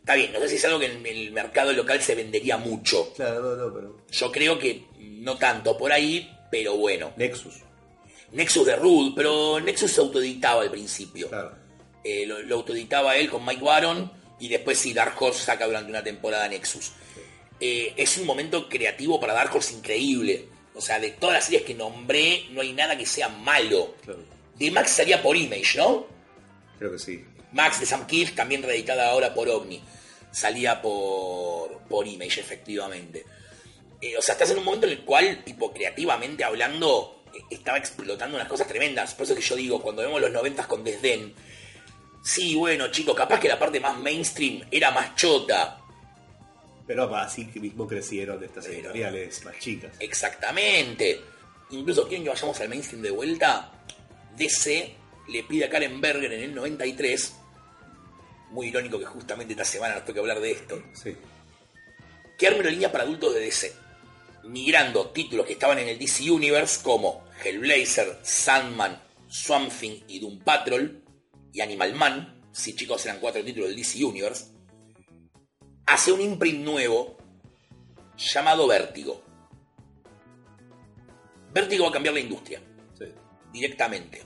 [0.00, 3.12] Está bien, no sé si es algo que en el mercado local se vendería mucho.
[3.14, 3.96] Claro, no, no, pero.
[4.10, 7.12] Yo creo que no tanto por ahí, pero bueno.
[7.16, 7.54] Nexus.
[8.32, 11.28] Nexus de Rude, pero Nexus se autoeditaba al principio.
[11.28, 11.56] Claro.
[12.04, 15.90] Eh, lo, lo autoeditaba él con Mike Baron y después sí, Dark Horse saca durante
[15.90, 16.92] una temporada Nexus.
[17.60, 20.48] Eh, es un momento creativo para Dark Horse increíble.
[20.74, 23.94] O sea, de todas las series que nombré, no hay nada que sea malo.
[24.02, 24.24] Claro.
[24.56, 26.06] De Max salía por Image, ¿no?
[26.78, 27.24] Creo que sí.
[27.52, 29.80] Max de Sam Kill, también reeditada ahora por Omni.
[30.32, 33.24] Salía por, por Image, efectivamente.
[34.00, 38.36] Eh, o sea, estás en un momento en el cual, tipo, creativamente hablando, estaba explotando
[38.36, 39.14] unas cosas tremendas.
[39.14, 41.34] Por eso que yo digo, cuando vemos los noventas con desdén,
[42.22, 45.78] sí, bueno, chicos, capaz que la parte más mainstream era más chota.
[46.86, 49.94] Pero así mismo crecieron estas editoriales más chicas.
[50.00, 51.20] Exactamente.
[51.70, 53.70] Incluso quieren que vayamos al mainstream de vuelta.
[54.36, 54.94] DC
[55.28, 57.34] le pide a Karen Berger en el 93.
[58.50, 60.82] Muy irónico que justamente esta semana nos toque hablar de esto.
[60.92, 61.16] Sí.
[62.36, 63.72] Que arme una línea para adultos de DC.
[64.44, 70.40] Migrando títulos que estaban en el DC Universe como Hellblazer, Sandman, Swamp Thing y Doom
[70.40, 71.02] Patrol
[71.52, 72.42] y Animal Man.
[72.52, 74.46] Si chicos eran cuatro títulos del DC Universe.
[75.86, 77.16] Hace un imprint nuevo
[78.16, 79.22] llamado Vértigo.
[81.52, 82.60] Vértigo va a cambiar la industria
[82.98, 83.06] sí.
[83.52, 84.22] directamente.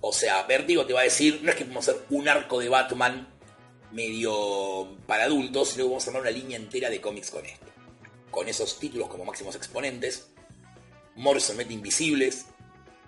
[0.00, 2.58] O sea, Vértigo te va a decir, no es que vamos a hacer un arco
[2.58, 3.28] de Batman
[3.92, 7.71] medio para adultos, sino que vamos a armar una línea entera de cómics con esto.
[8.32, 10.26] Con esos títulos como máximos exponentes.
[11.14, 12.46] Morrison mete Invisibles.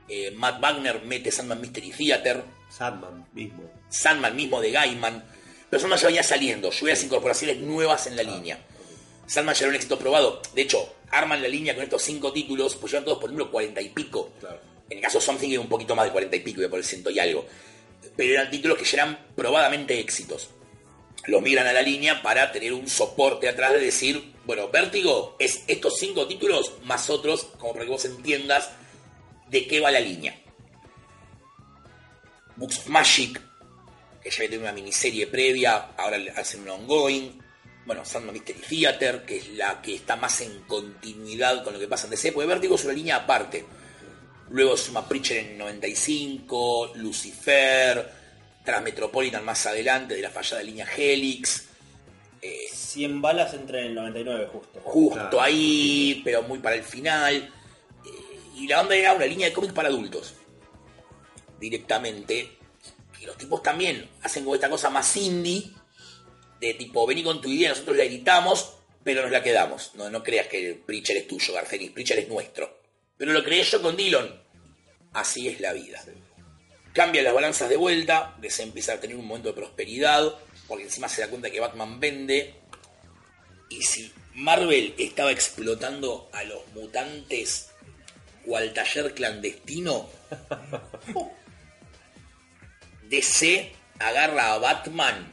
[0.09, 2.45] eh, Matt Wagner mete Sandman Mystery Theater.
[2.71, 3.65] Sandman mismo.
[3.89, 5.25] Sandman mismo de Gaiman.
[5.71, 6.71] Pero Sandman ya venía saliendo.
[6.71, 8.59] Lluvias incorporaciones nuevas en la línea.
[9.27, 10.43] Sandman ya era un éxito probado.
[10.55, 13.81] De hecho, arman la línea con estos cinco títulos, pues llevan todos por número 40
[13.81, 14.31] y pico.
[14.39, 14.61] Claro.
[14.91, 16.79] En el caso de Something era un poquito más de 40 y pico, iba por
[16.79, 17.47] el ciento y algo.
[18.15, 20.51] Pero eran títulos que ya eran probadamente éxitos.
[21.27, 25.65] Los migran a la línea para tener un soporte atrás de decir, bueno, Vértigo es
[25.67, 28.71] estos cinco títulos más otros, como para que vos entiendas
[29.49, 30.39] de qué va la línea.
[32.57, 33.41] Books Magic,
[34.23, 37.43] que ya tenido una miniserie previa, ahora hacen un ongoing.
[37.87, 41.89] Bueno, Sandman Mystery Theater, que es la que está más en continuidad con lo que
[41.89, 43.65] pasa en DC, porque Vértigo es una línea aparte.
[44.51, 48.24] Luego suma Preacher en el 95, Lucifer,
[48.65, 51.69] Transmetropolitan más adelante, de la fallada línea Helix.
[52.73, 54.81] 100 balas entre el 99 justo.
[54.85, 55.41] Justo Claro.
[55.41, 57.35] ahí, pero muy para el final.
[58.05, 60.35] Eh, y la onda era una línea de cómics para adultos.
[61.59, 62.57] Directamente.
[63.21, 65.71] Y los tipos también hacen como esta cosa más indie.
[66.61, 69.93] De tipo, vení con tu idea, nosotros la editamos, pero nos la quedamos.
[69.95, 71.91] No, no creas que el Preacher es tuyo, Garcenis.
[71.91, 72.79] Preacher es nuestro.
[73.17, 74.43] Pero lo creé yo con Dillon.
[75.15, 76.03] Así es la vida.
[76.95, 80.33] Cambia las balanzas de vuelta, DC empieza a tener un momento de prosperidad,
[80.69, 82.55] porque encima se da cuenta que Batman vende.
[83.69, 87.71] Y si Marvel estaba explotando a los mutantes
[88.45, 90.09] cual taller clandestino,
[93.09, 95.33] DC agarra a Batman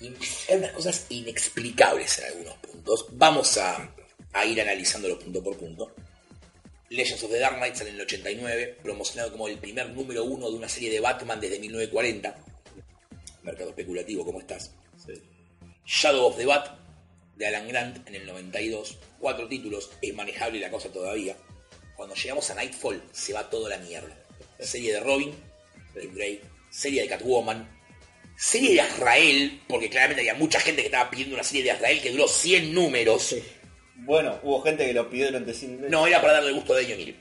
[0.00, 0.06] y
[0.48, 3.06] hay unas cosas inexplicables en algunos puntos.
[3.12, 3.88] Vamos a,
[4.32, 5.94] a ir analizándolo punto por punto.
[6.88, 10.48] Legends of the Dark Knight sale en el 89, promocionado como el primer número uno
[10.50, 12.36] de una serie de Batman desde 1940.
[13.42, 14.72] Mercado especulativo, ¿cómo estás?
[15.04, 15.14] Sí.
[15.84, 16.78] Shadow of the Bat
[17.36, 18.98] de Alan Grant en el 92.
[19.18, 21.36] Cuatro títulos, es manejable la cosa todavía.
[21.96, 24.16] Cuando llegamos a Nightfall se va toda la mierda.
[24.60, 25.34] Serie de Robin,
[25.94, 27.68] Tim Drake, serie de Catwoman,
[28.36, 32.00] serie de Azrael, porque claramente había mucha gente que estaba pidiendo una serie de Azrael
[32.00, 33.34] que duró 100 números.
[33.98, 35.90] Bueno, hubo gente que lo pidió durante 100 meses.
[35.90, 37.16] No, era para darle gusto a Daniel O'Neill.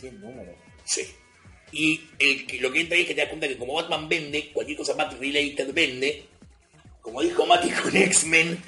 [0.00, 0.54] 100 números.
[0.84, 1.06] Sí.
[1.72, 4.08] Y el, que- lo que entra ahí es que te das cuenta que como Batman
[4.08, 6.24] vende, cualquier cosa Bat related vende.
[7.00, 8.62] Como dijo Mati con X-Men,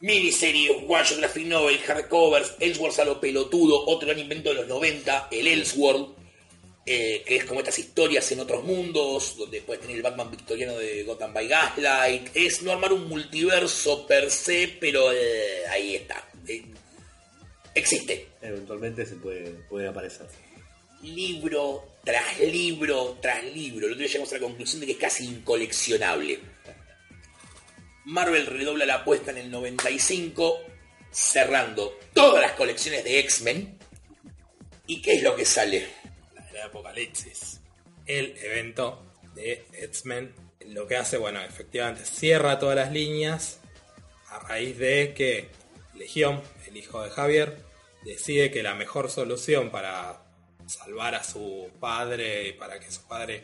[0.00, 4.66] miniseries, one shot graphic novel, hardcovers, Elseworlds a lo pelotudo, otro gran invento de los
[4.68, 6.14] 90, el Elseworld,
[6.86, 10.76] eh, que es como estas historias en otros mundos, donde puedes tener el Batman victoriano
[10.78, 12.30] de Gotham by Gaslight.
[12.34, 16.24] Es no armar un multiverso per se, pero eh, ahí está.
[17.74, 20.26] Existe Eventualmente se puede, puede aparecer.
[21.02, 23.86] libro tras libro tras libro.
[23.86, 26.40] El otro día llegamos a la conclusión de que es casi incoleccionable.
[28.06, 30.60] Marvel redobla la apuesta en el 95,
[31.10, 33.78] cerrando todas las colecciones de X-Men.
[34.86, 35.86] ¿Y qué es lo que sale?
[36.34, 37.60] La era de Apocalipsis.
[38.06, 39.04] El evento
[39.34, 40.32] de X-Men
[40.68, 43.60] lo que hace, bueno, efectivamente cierra todas las líneas
[44.28, 45.48] a raíz de que
[45.98, 47.58] Legión, el hijo de Javier,
[48.04, 50.22] decide que la mejor solución para
[50.66, 53.42] salvar a su padre y para que su padre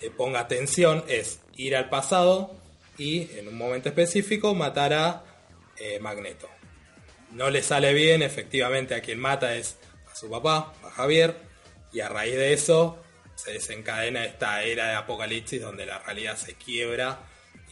[0.00, 2.54] le ponga atención es ir al pasado
[2.98, 5.24] y en un momento específico matar a
[5.78, 6.48] eh, Magneto.
[7.32, 9.78] No le sale bien, efectivamente a quien mata es
[10.10, 11.36] a su papá, a Javier,
[11.92, 12.98] y a raíz de eso
[13.34, 17.20] se desencadena esta era de apocalipsis donde la realidad se quiebra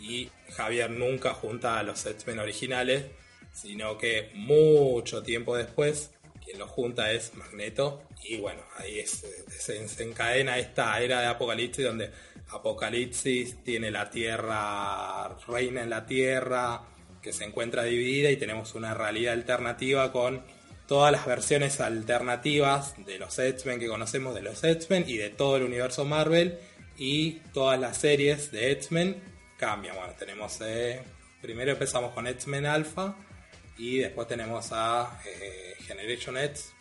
[0.01, 3.05] y Javier nunca junta a los X-Men originales,
[3.61, 6.11] sino que mucho tiempo después
[6.45, 9.45] quien los junta es Magneto y bueno, ahí se
[9.81, 12.11] desencadena esta era de apocalipsis donde
[12.51, 16.83] Apocalipsis tiene la Tierra, reina en la Tierra,
[17.21, 20.43] que se encuentra dividida y tenemos una realidad alternativa con
[20.87, 25.59] todas las versiones alternativas de los X-Men que conocemos de los X-Men y de todo
[25.59, 26.59] el universo Marvel
[26.97, 29.23] y todas las series de X-Men
[29.59, 29.97] cambian.
[29.97, 31.03] Bueno, tenemos eh,
[31.43, 33.15] primero empezamos con X-Men Alpha
[33.79, 36.73] y después tenemos a eh, Generation X.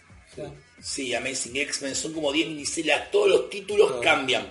[0.81, 4.01] Sí, Amazing X-Men, son como 10 miniseries, todos los títulos Todo.
[4.01, 4.45] cambian.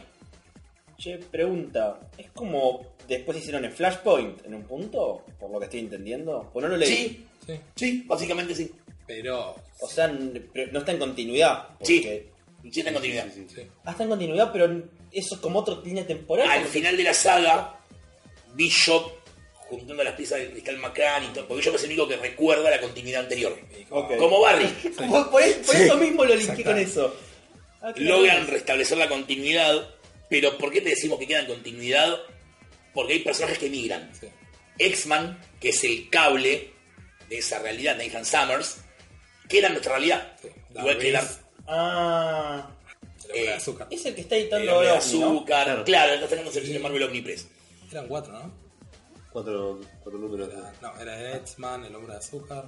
[0.98, 5.24] Che, pregunta, ¿es como después hicieron el Flashpoint en un punto?
[5.38, 6.48] Por lo que estoy entendiendo.
[6.52, 6.88] Pues no lo leí.
[6.88, 8.72] Sí, Sí, sí, básicamente sí.
[9.06, 11.68] pero O sea, no está en continuidad.
[11.82, 12.30] Sí, porque-
[12.72, 13.26] sí está en continuidad.
[13.32, 13.46] sí.
[13.84, 14.64] Ah, está en continuidad, pero
[15.12, 16.48] eso es como otra línea temporal.
[16.50, 17.78] Al porque- final de la saga,
[18.54, 19.12] Bishop
[19.68, 22.70] juntando las piezas del Cristal Macrán y todo, porque Bishop es el único que recuerda
[22.70, 23.58] la continuidad anterior.
[23.78, 24.66] y como- Barry.
[24.96, 27.14] Por, por eso mismo lo linké con eso.
[27.82, 29.88] Ah, logran restablecer la continuidad,
[30.30, 32.16] pero ¿por qué te decimos que queda en continuidad?
[32.94, 34.10] Porque hay personajes que migran.
[34.18, 34.26] Sí.
[34.78, 36.70] X-Man, que es el cable
[37.28, 38.78] de esa realidad, Nathan Summers,
[39.48, 40.32] queda en nuestra realidad.
[40.40, 40.48] Sí.
[40.76, 41.28] Igual que la,
[41.68, 42.70] Ah,
[43.34, 43.88] el eh, azúcar.
[43.90, 44.90] es el que está el editando ahora.
[44.90, 44.94] ¿no?
[44.96, 45.64] azúcar.
[45.64, 45.84] Claro.
[45.84, 47.48] Claro, está sacando selección de Marvel Omnipress.
[47.90, 48.65] Eran cuatro, ¿no?
[49.36, 50.48] Cuatro, cuatro números.
[50.50, 52.64] Era- no, era X-Man, el hombre de azúcar.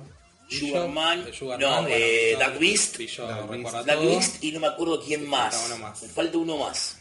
[0.50, 3.86] Sugarman, Sugar no, Man, bueno, eh, no, Dark Beast, Pillo Dark Beast.
[3.86, 5.54] Dark y no me acuerdo quién más.
[5.54, 6.02] falta uno más.
[6.02, 6.98] Me falta uno más.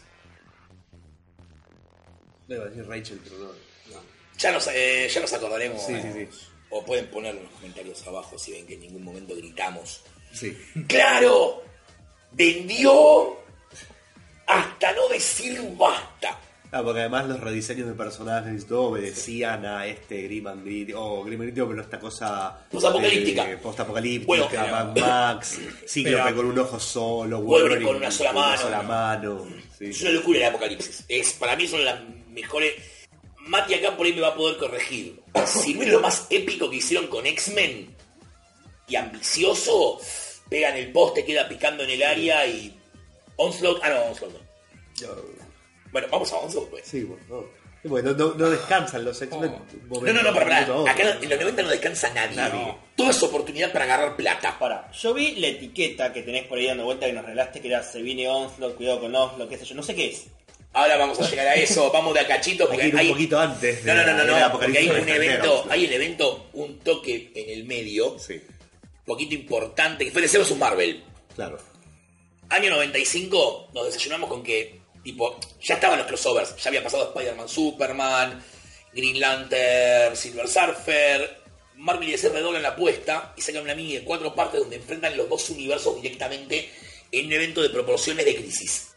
[2.48, 3.44] A decir Rachel, pero no.
[3.44, 4.02] No.
[4.38, 5.82] Ya nos, eh, ya nos acordaremos.
[5.84, 6.28] Sí, sí, sí.
[6.70, 10.02] O pueden ponerlo en los comentarios abajo si ven que en ningún momento gritamos.
[10.32, 10.56] Sí.
[10.86, 11.62] ¡Claro!
[12.32, 13.36] Vendió
[14.46, 16.40] hasta no decir basta.
[16.70, 20.92] Ah, porque además los rediseños de personajes y todo obedecían a este Grim and Gritty,
[20.94, 23.50] o Grim and Gritty, pero esta cosa Postapocalíptica.
[23.50, 28.58] eh, postapocalíptica, Bueno, Mad Max, Cíclope con un ojo solo, Wolverine con una sola mano.
[28.60, 29.46] sola mano,
[29.78, 29.86] sí.
[29.86, 31.04] Es una locura el apocalipsis.
[31.08, 32.00] Es, para mí son las
[32.30, 32.74] mejores.
[33.46, 35.22] Mati acá por ahí me va a poder corregir.
[35.46, 37.96] Si no es lo más épico que hicieron con X-Men
[38.88, 39.98] y ambicioso,
[40.50, 42.78] pegan el poste, queda picando en el área y.
[43.36, 43.80] Onslaught.
[43.82, 45.37] Ah, no, Onslaught no.
[45.92, 46.84] Bueno, vamos a Onslaught, pues.
[46.86, 47.50] Sí, por favor.
[47.88, 49.54] Porque no, descansan los X-Men.
[49.88, 50.00] Oh.
[50.00, 50.62] No, no, no, nada.
[50.62, 50.88] otro.
[50.88, 52.36] Acá en los 90 no descansa nadie.
[52.36, 52.74] Nadie.
[52.96, 54.58] Todo es oportunidad para agarrar plata.
[54.58, 57.68] Para, yo vi la etiqueta que tenés por ahí dando vuelta que nos regalaste que
[57.68, 60.26] era se viene Onslaught, cuidado con Onslaught, qué sé yo, no sé qué es.
[60.72, 63.00] Ahora vamos a llegar a eso, vamos de a cachito Hay porque que ir un
[63.00, 63.84] hay, poquito antes.
[63.84, 67.32] de No, no, no, no, no, porque hay un evento, hay un evento, un toque
[67.34, 68.40] en el medio, Sí,
[69.06, 71.04] poquito importante, que fue de un Marvel.
[71.34, 71.58] claro.
[72.50, 77.48] Año 95 nos desayunamos con que, tipo, ya estaban los crossovers, ya había pasado Spider-Man,
[77.48, 78.44] Superman,
[78.92, 81.42] Green Lantern, Silver Surfer,
[81.76, 85.16] Marvel y DC redoblan la apuesta y sacan una mini de cuatro partes donde enfrentan
[85.16, 86.70] los dos universos directamente
[87.12, 88.88] en un evento de proporciones de crisis.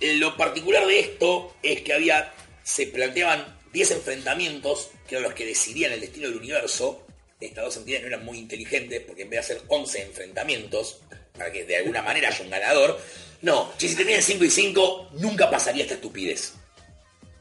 [0.00, 5.46] Lo particular de esto es que había, se planteaban 10 enfrentamientos, que eran los que
[5.46, 7.06] decidían el destino del universo.
[7.40, 11.00] Estas dos entidades no eran muy inteligentes, porque en vez de hacer 11 enfrentamientos,
[11.36, 13.00] para que de alguna manera haya un ganador,
[13.42, 16.54] no, si se terminan 5 y 5, nunca pasaría esta estupidez.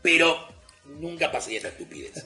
[0.02, 0.48] Pero
[0.86, 2.26] nunca pasaría esta estupidez.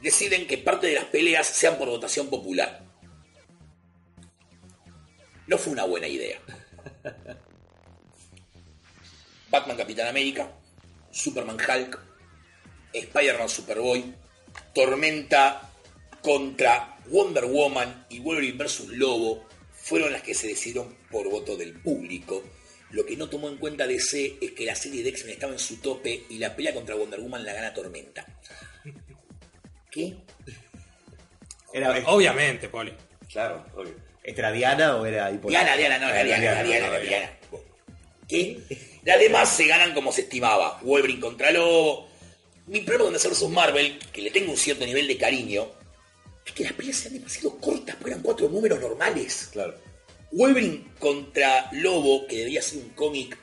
[0.00, 2.82] Deciden que parte de las peleas sean por votación popular.
[5.46, 6.40] No fue una buena idea.
[9.50, 10.50] Batman Capitán América,
[11.10, 11.98] Superman Hulk,
[12.92, 14.14] Spider-Man Superboy,
[14.74, 15.70] Tormenta
[16.22, 18.88] contra Wonder Woman y Wolverine vs.
[18.88, 19.46] Lobo
[19.86, 22.42] fueron las que se decidieron por voto del público.
[22.90, 25.60] Lo que no tomó en cuenta DC es que la serie de X-Men estaba en
[25.60, 28.26] su tope y la pelea contra Wonder Woman la gana Tormenta.
[29.88, 30.16] ¿Qué?
[31.72, 32.92] Era, Obviamente, Poli.
[33.30, 33.94] claro, obvio.
[34.24, 35.50] ¿Este era Diana o era Hipólito?
[35.50, 37.30] Diana, Diana, no, era Diana, era Diana, era Diana.
[38.26, 38.58] ¿Qué?
[39.04, 40.80] Las demás se ganan como se estimaba.
[40.82, 42.08] Wolverine contra Lobo.
[42.66, 45.70] Mi problema con DC vs Marvel, que le tengo un cierto nivel de cariño,
[46.46, 49.48] es que las peleas sean demasiado cortas, porque eran cuatro números normales.
[49.52, 49.74] Claro.
[50.32, 53.36] Wolverine contra Lobo, que debía ser un cómic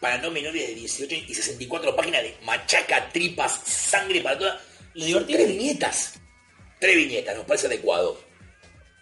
[0.00, 4.60] para no menores de 18 y 64 páginas de machaca, tripas, sangre para todas.
[4.94, 6.12] Lo divertido- Tres viñetas.
[6.78, 8.20] Tres viñetas, nos parece adecuado.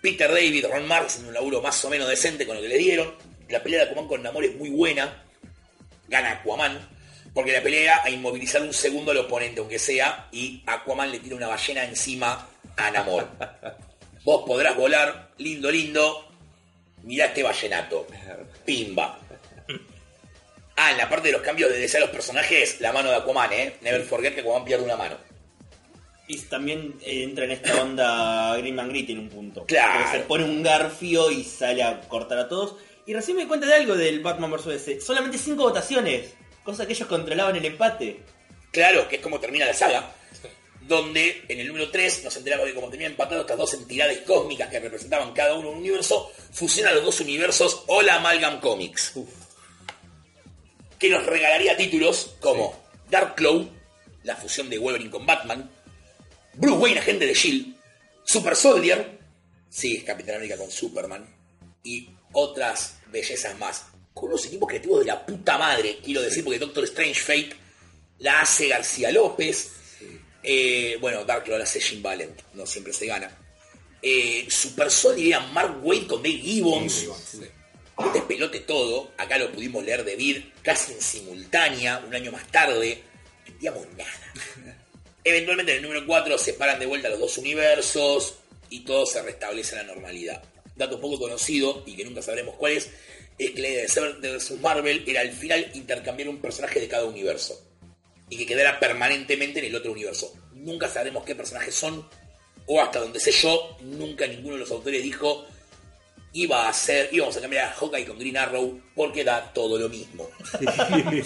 [0.03, 2.79] Peter David, Ron Marx en un laburo más o menos decente con lo que le
[2.79, 3.15] dieron.
[3.49, 5.25] La pelea de Aquaman con Namor es muy buena.
[6.09, 6.97] Gana Aquaman.
[7.35, 11.37] Porque la pelea a inmovilizar un segundo al oponente, aunque sea, y Aquaman le tira
[11.37, 13.29] una ballena encima a Namor.
[14.25, 16.29] Vos podrás volar, lindo, lindo.
[17.03, 18.07] Mirá este ballenato.
[18.65, 19.19] Pimba.
[20.77, 23.17] Ah, en la parte de los cambios de deseo a los personajes, la mano de
[23.17, 23.77] Aquaman, ¿eh?
[23.81, 25.17] Never forget que Aquaman pierde una mano.
[26.29, 29.65] Y también eh, entra en esta onda Green Man Gritty en un punto.
[29.65, 30.01] Claro.
[30.01, 32.77] Porque se pone un garfio y sale a cortar a todos.
[33.07, 34.67] Y recién me di cuenta de algo del Batman vs.
[34.67, 35.01] DC.
[35.01, 36.35] Solamente cinco votaciones.
[36.63, 38.21] Cosa que ellos controlaban el empate.
[38.71, 40.13] Claro, que es como termina la saga.
[40.89, 44.71] Donde en el número 3 nos enteramos de cómo tenían empatados estas dos entidades cósmicas
[44.71, 49.13] que representaban cada uno un universo, fusionan los dos universos o la Amalgam Comics.
[50.99, 52.75] Que nos regalaría títulos como
[53.11, 53.69] Dark Claw,
[54.25, 55.71] la fusión de Wolverine con Batman,
[56.55, 57.77] Bruce Wayne, agente de Shield,
[58.25, 59.19] Super Soldier,
[59.69, 61.29] sí, es Capitán América con Superman,
[61.85, 63.85] y otras bellezas más.
[64.13, 67.57] Con unos equipos creativos de la puta madre, quiero decir, porque Doctor Strange Fate
[68.19, 69.73] la hace García López.
[70.51, 73.31] Eh, bueno, Dark la hace Jim Valent, no siempre se gana.
[74.01, 77.07] Eh, Super Soldier era Mark Wade con Dave Gibbons.
[77.99, 79.11] Un despelote todo.
[79.19, 83.03] Acá lo pudimos leer de Vid casi en simultánea, un año más tarde.
[83.03, 84.33] No entendíamos nada.
[85.25, 88.37] Eventualmente en el número 4 se paran de vuelta los dos universos
[88.71, 90.43] y todo se restablece a la normalidad.
[90.75, 92.89] Dato poco conocido y que nunca sabremos cuál es,
[93.37, 96.89] es que la idea de Seven vs Marvel era al final intercambiar un personaje de
[96.89, 97.68] cada universo
[98.31, 100.33] y que quedara permanentemente en el otro universo.
[100.53, 102.09] Nunca sabremos qué personajes son
[102.67, 105.47] o hasta donde sé yo, nunca ninguno de los autores dijo
[106.33, 109.89] iba a ser, íbamos a cambiar a Hawkeye con Green Arrow porque da todo lo
[109.89, 110.29] mismo.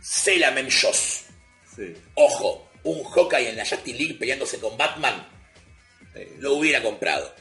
[0.00, 1.24] Selamen Joss.
[1.76, 1.94] Sí.
[2.14, 5.26] Ojo, un Hawkeye en la Justice League peleándose con Batman,
[6.38, 7.32] lo hubiera comprado.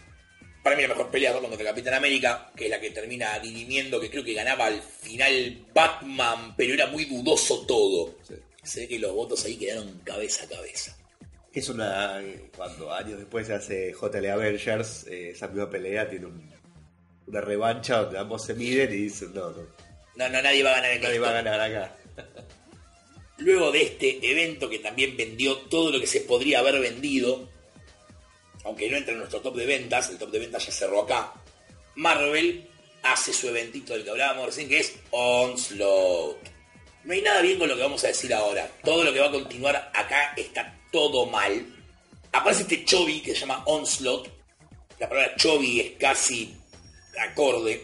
[0.64, 4.00] Para mí la mejor pelea fue contra Capitán América, que es la que termina dirimiendo,
[4.00, 8.16] que creo que ganaba al final Batman, pero era muy dudoso todo.
[8.28, 8.36] Sí.
[8.64, 10.96] Sé que los votos ahí quedaron cabeza a cabeza.
[11.52, 12.22] Es una.
[12.56, 16.52] Cuando años después se hace JL Avengers, eh, esa misma pelea tiene un-
[17.28, 19.68] una revancha donde ambos se miden y dicen: No, no,
[20.16, 21.24] No, no, nadie va a ganar en nadie esto.
[21.26, 21.96] va a ganar acá.
[23.40, 27.50] Luego de este evento que también vendió todo lo que se podría haber vendido,
[28.64, 31.34] aunque no entra en nuestro top de ventas, el top de ventas ya cerró acá,
[31.96, 32.68] Marvel
[33.04, 36.38] hace su eventito del que hablábamos recién, que es Onslaught.
[37.04, 38.70] No hay nada bien con lo que vamos a decir ahora.
[38.84, 41.66] Todo lo que va a continuar acá está todo mal.
[42.32, 44.28] Aparece este Chovy que se llama Onslaught.
[45.00, 46.56] La palabra Chovy es casi
[47.20, 47.84] acorde.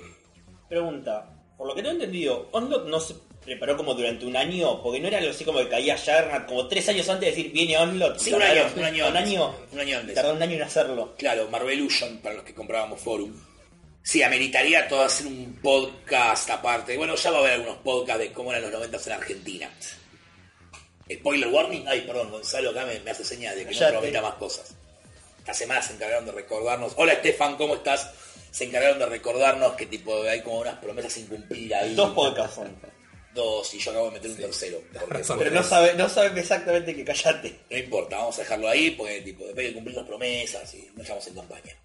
[0.70, 3.16] Pregunta, por lo que tengo entendido, Onslaught no se
[3.48, 6.68] preparó como durante un año, porque no era algo así como que caía Juggernaut como
[6.68, 8.20] tres años antes de decir viene Onslaught.
[8.20, 10.16] Sí, un año, un año un año, Un año antes.
[10.16, 11.16] Tardó un año en hacerlo.
[11.18, 13.34] Claro, Marvelution, para los que comprábamos Forum.
[14.04, 16.98] Sí, ameritaría todo hacer un podcast aparte.
[16.98, 19.70] Bueno, ya va a haber algunos podcasts de cómo eran los 90 en Argentina.
[21.12, 21.88] Spoiler warning.
[21.88, 23.94] Ay, perdón, Gonzalo acá me, me hace señas de que no Cállate.
[23.98, 24.76] prometa más cosas.
[25.40, 26.92] Esta semana se encargaron de recordarnos.
[26.98, 28.12] Hola, Estefan, ¿cómo estás?
[28.52, 31.96] Se encargaron de recordarnos que tipo hay como unas promesas ahí.
[31.96, 32.97] Dos podcasts son.
[33.38, 34.82] Dos, y yo acabo de meter un tercero.
[35.00, 35.24] Porque-.
[35.38, 37.60] Pero no sabe, no sabe exactamente que callate.
[37.70, 40.90] no importa, vamos a dejarlo ahí porque tipo, después hay que cumplir las promesas y
[40.96, 41.76] no estamos en campaña.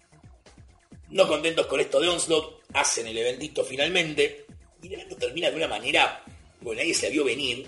[1.09, 4.47] No contentos con esto de Onslaught, hacen el eventito finalmente
[4.81, 6.23] y el evento termina de una manera
[6.59, 7.67] que nadie se la vio venir,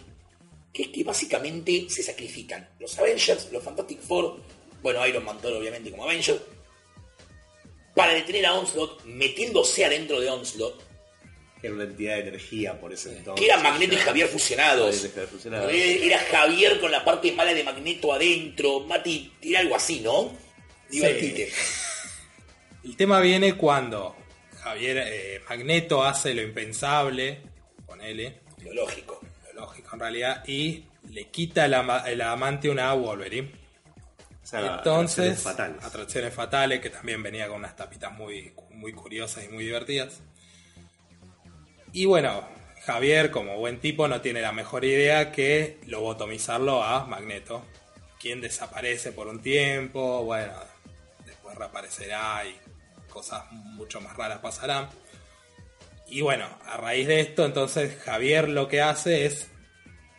[0.74, 4.40] que es que básicamente se sacrifican los Avengers, los Fantastic Four,
[4.82, 6.42] bueno, Iron Man todo obviamente como Avenger,
[7.94, 10.82] para detener a Onslaught metiéndose adentro de Onslaught,
[11.66, 13.46] era una entidad de energía por ese entonces.
[13.46, 14.96] que era Magneto y Javier fusionados.
[15.08, 15.72] Javier fusionados.
[15.74, 18.82] Era Javier con la parte mala de Magneto adentro.
[18.82, 20.32] Mati, tira algo así, ¿no?
[20.90, 21.52] Divertite.
[22.84, 24.16] El tema viene cuando
[24.62, 27.40] Javier eh, Magneto hace lo impensable,
[27.86, 29.22] ponele, Lo lógico.
[29.54, 33.52] lo lógico en realidad, y le quita el, ama- el amante a Wolverine.
[34.44, 35.84] O sea, Entonces, atracciones fatales.
[35.84, 40.22] atracciones fatales, que también venía con unas tapitas muy, muy curiosas y muy divertidas.
[41.96, 42.44] Y bueno,
[42.86, 47.64] Javier, como buen tipo, no tiene la mejor idea que lobotomizarlo a Magneto,
[48.20, 50.52] quien desaparece por un tiempo, bueno,
[51.26, 52.60] después reaparecerá y
[53.10, 54.90] cosas mucho más raras pasarán.
[56.06, 59.48] Y bueno, a raíz de esto, entonces Javier lo que hace es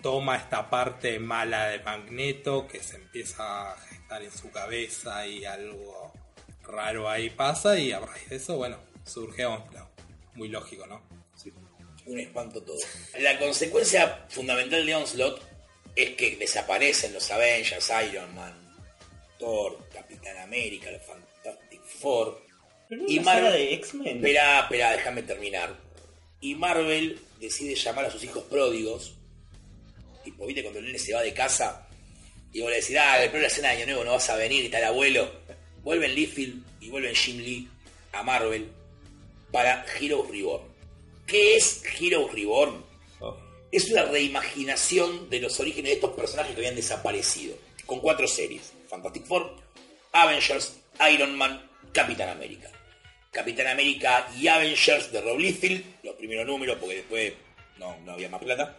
[0.00, 5.44] toma esta parte mala de Magneto que se empieza a gestar en su cabeza y
[5.44, 6.10] algo
[6.62, 9.90] raro ahí pasa y a raíz de eso, bueno, surge Onslaught.
[10.36, 11.15] Muy lógico, ¿no?
[12.06, 12.78] Un espanto todo.
[13.18, 15.40] La consecuencia fundamental de Onslaught
[15.94, 18.54] es que desaparecen los Avengers, Iron Man,
[19.38, 22.42] Thor, Capitán América, los Fantastic Four.
[22.88, 24.16] Pero Y Marvel- de X-Men.
[24.18, 25.76] Espera, espera, déjame terminar.
[26.40, 29.14] Y Marvel decide llamar a sus hijos pródigos.
[30.22, 31.88] Tipo, viste cuando el nene se va de casa
[32.52, 34.36] y vos le decís, ah, después de la cena de año nuevo no vas a
[34.36, 35.30] venir y está el abuelo.
[35.82, 37.68] Vuelven Liefeld y vuelven Jim Lee
[38.12, 38.68] a Marvel
[39.52, 40.75] para Heroes Reborn.
[41.26, 42.84] ¿Qué es Heroes Reborn?
[43.20, 43.36] Oh,
[43.72, 47.56] Es una reimaginación de los orígenes de estos personajes que habían desaparecido.
[47.84, 48.72] Con cuatro series.
[48.88, 49.56] Fantastic Four,
[50.12, 50.76] Avengers,
[51.12, 52.70] Iron Man, Capitán América.
[53.32, 57.34] Capitán América y Avengers de Rob Liefeld, los primeros números porque después
[57.78, 58.78] no, no había más plata.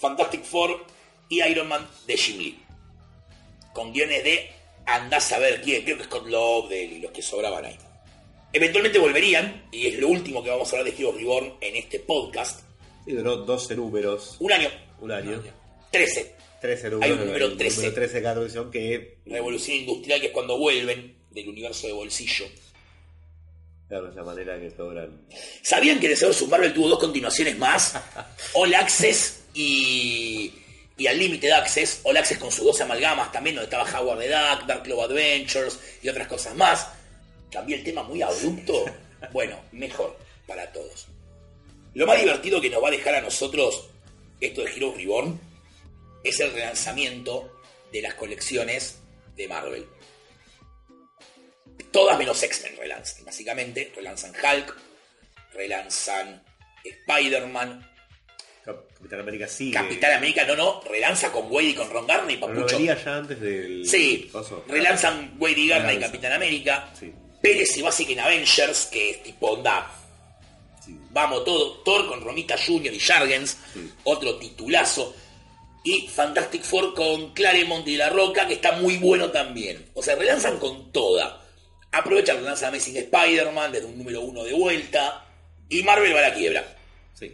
[0.00, 0.84] Fantastic Four
[1.28, 2.58] y Iron Man de Jim Lee.
[3.72, 4.50] Con guiones de
[4.86, 7.78] andás a ver quién, creo que Scott Lobdell y los que sobraban ahí.
[8.54, 11.98] Eventualmente volverían, y es lo último que vamos a hablar de Heroes Reborn en este
[12.00, 12.60] podcast.
[13.06, 15.42] Y duró 12 números, Un año, un año.
[15.90, 16.34] 13.
[16.60, 17.18] 13 Hay números.
[17.18, 17.76] un número el 13.
[17.76, 21.92] número 13 de cada edición que Revolución Industrial, que es cuando vuelven del universo de
[21.92, 22.46] bolsillo.
[23.88, 25.20] claro, es la manera que logran.
[25.62, 27.94] ¿Sabían que Universo Marvel tuvo dos continuaciones más?
[28.54, 30.52] All Access y,
[30.96, 32.00] y Unlimited Access.
[32.04, 35.78] All Access con sus dos amalgamas también, donde estaba Howard the Duck, Dark Club Adventures
[36.02, 36.88] y otras cosas más.
[37.54, 38.84] Cambié el tema muy abrupto.
[39.32, 41.06] Bueno, mejor para todos.
[41.94, 43.88] Lo más divertido que nos va a dejar a nosotros
[44.40, 45.40] esto de Heroes Reborn
[46.24, 47.60] es el relanzamiento
[47.92, 48.98] de las colecciones
[49.36, 49.86] de Marvel.
[51.90, 53.92] Todas menos X-Men relanzan, básicamente.
[53.94, 54.76] Relanzan Hulk,
[55.54, 56.42] relanzan
[56.84, 57.88] Spider-Man,
[58.64, 59.74] Cap- Capitán América sigue.
[59.74, 62.76] Capitán América, no, no, relanza con Wade y con Ron Garney, Pero papucho.
[62.78, 63.86] venía ya antes del.
[63.88, 64.30] Sí,
[64.66, 66.00] relanzan Wade y Garney y.
[66.00, 66.90] Capitán América.
[66.98, 67.12] Sí.
[67.44, 69.90] Pérez y Basic en Avengers, que es tipo onda.
[70.82, 70.96] Sí.
[71.10, 72.94] Vamos todo, Thor con Romita Jr.
[72.94, 73.92] y Jargens, Sí.
[74.04, 75.14] otro titulazo.
[75.84, 79.90] Y Fantastic Four con Claremont y La Roca, que está muy bueno también.
[79.92, 81.44] O sea, relanzan con toda.
[81.92, 85.26] Aprovechan, relanzan Amazing Spider-Man desde un número uno de vuelta.
[85.68, 86.64] Y Marvel va a la quiebra.
[87.12, 87.30] Sí.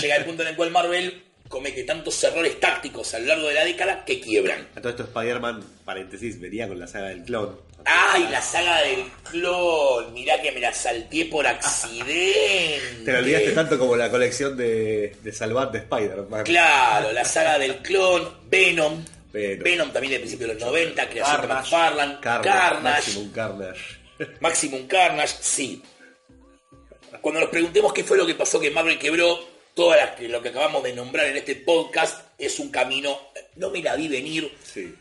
[0.00, 3.54] Llega el punto en el cual Marvel comete tantos errores tácticos a lo largo de
[3.54, 4.68] la década que quiebran.
[4.76, 7.60] A todo esto Spider-Man, paréntesis, venía con la saga del clon.
[7.84, 10.14] ¡Ay, la saga del clon!
[10.14, 13.02] Mirá que me la salteé por accidente.
[13.04, 16.44] Te lo olvidaste tanto como la colección de, de Salvat de Spider-Man.
[16.44, 19.04] Claro, la saga del clon, Venom.
[19.32, 19.64] Venom.
[19.64, 21.48] Venom también del principio de los 90, creación de.
[21.48, 23.80] McFarlane, Carnage, Carnage, Maximum Carnage.
[24.40, 25.82] Maximum Carnage, sí.
[27.20, 29.94] Cuando nos preguntemos qué fue lo que pasó que Marvel quebró, todo
[30.28, 33.18] lo que acabamos de nombrar en este podcast es un camino,
[33.56, 34.94] no me la vi venir, Sí.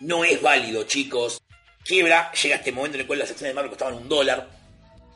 [0.00, 1.40] no es válido, chicos.
[1.84, 4.48] Quiebra, llega este momento en el cual las acciones de Marvel costaban un dólar.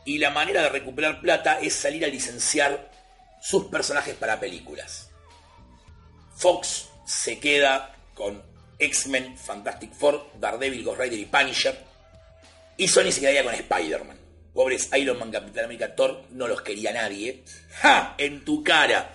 [0.05, 2.91] Y la manera de recuperar plata es salir a licenciar
[3.41, 5.11] sus personajes para películas.
[6.37, 8.43] Fox se queda con
[8.79, 11.79] X-Men, Fantastic Four, Daredevil, Ghost Rider y Punisher.
[12.77, 14.16] Y Sony se quedaría con Spider-Man.
[14.57, 17.45] Pobres Iron Man, Capitán América, Thor, no los quería nadie.
[17.83, 18.15] ¡Ja!
[18.17, 19.13] En tu cara.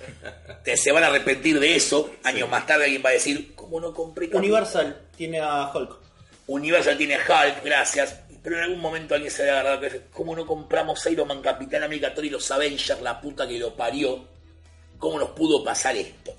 [0.64, 2.12] Te se van a arrepentir de eso.
[2.24, 5.98] Años más tarde alguien va a decir, ¿cómo no compré Capitán Universal tiene a Hulk.
[6.46, 8.20] Universal tiene Hulk, gracias.
[8.44, 11.42] Pero en algún momento alguien se había agarrado que dice, ¿cómo no compramos Iron Man,
[11.42, 14.24] Capitán América, Thor y los Avengers, la puta que lo parió?
[15.00, 16.36] ¿Cómo nos pudo pasar esto?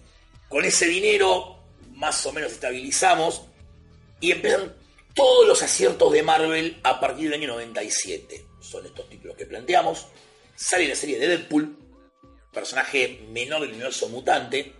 [0.48, 1.58] Con ese dinero,
[1.94, 3.42] más o menos estabilizamos
[4.20, 4.72] y empiezan
[5.12, 8.51] todos los aciertos de Marvel a partir del año 97.
[8.72, 10.06] Son estos títulos que planteamos.
[10.56, 11.76] Sale la serie de Deadpool,
[12.52, 14.72] personaje menor del universo mutante.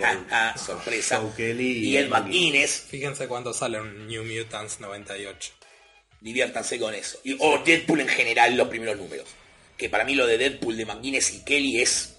[0.00, 1.20] Ja, ja, sorpresa.
[1.20, 2.86] Joe Kelly y y el Ed McGuinness.
[2.88, 5.52] Fíjense cuánto sale un New Mutants 98.
[6.20, 7.20] diviértanse con eso.
[7.22, 9.28] Y- o Deadpool en general, los primeros números.
[9.76, 12.16] Que para mí lo de Deadpool de McGuinness y Kelly es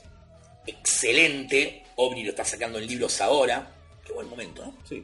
[0.66, 1.84] excelente.
[1.98, 3.76] Ovni lo está sacando en libros ahora.
[4.06, 4.78] Qué buen momento, ¿no?
[4.88, 5.04] Sí.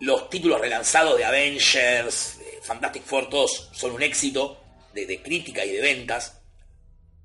[0.00, 4.61] Los títulos relanzados de Avengers, de Fantastic Four, todos son un éxito
[4.94, 6.38] de, de crítica y de ventas.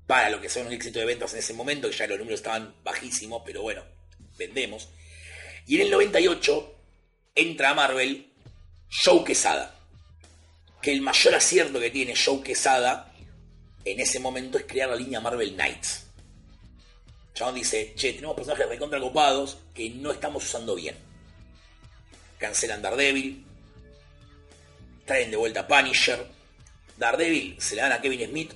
[0.06, 2.40] Para lo que son un éxito de ventas en ese momento, que ya los números
[2.40, 3.84] estaban bajísimos, pero bueno,
[4.38, 4.88] vendemos.
[5.66, 6.74] Y en el 98
[7.34, 8.32] entra a Marvel
[8.90, 9.74] Joe Quesada.
[10.80, 13.12] Que el mayor acierto que tiene Joe Quesada
[13.84, 16.06] en ese momento es crear la línea Marvel Knights.
[17.34, 20.96] Chabón dice, che, tenemos personajes recontra copados que no estamos usando bien.
[22.38, 23.44] Cancelan Daredevil.
[25.04, 26.26] Traen de vuelta Punisher.
[26.98, 28.52] Daredevil se le dan a Kevin Smith,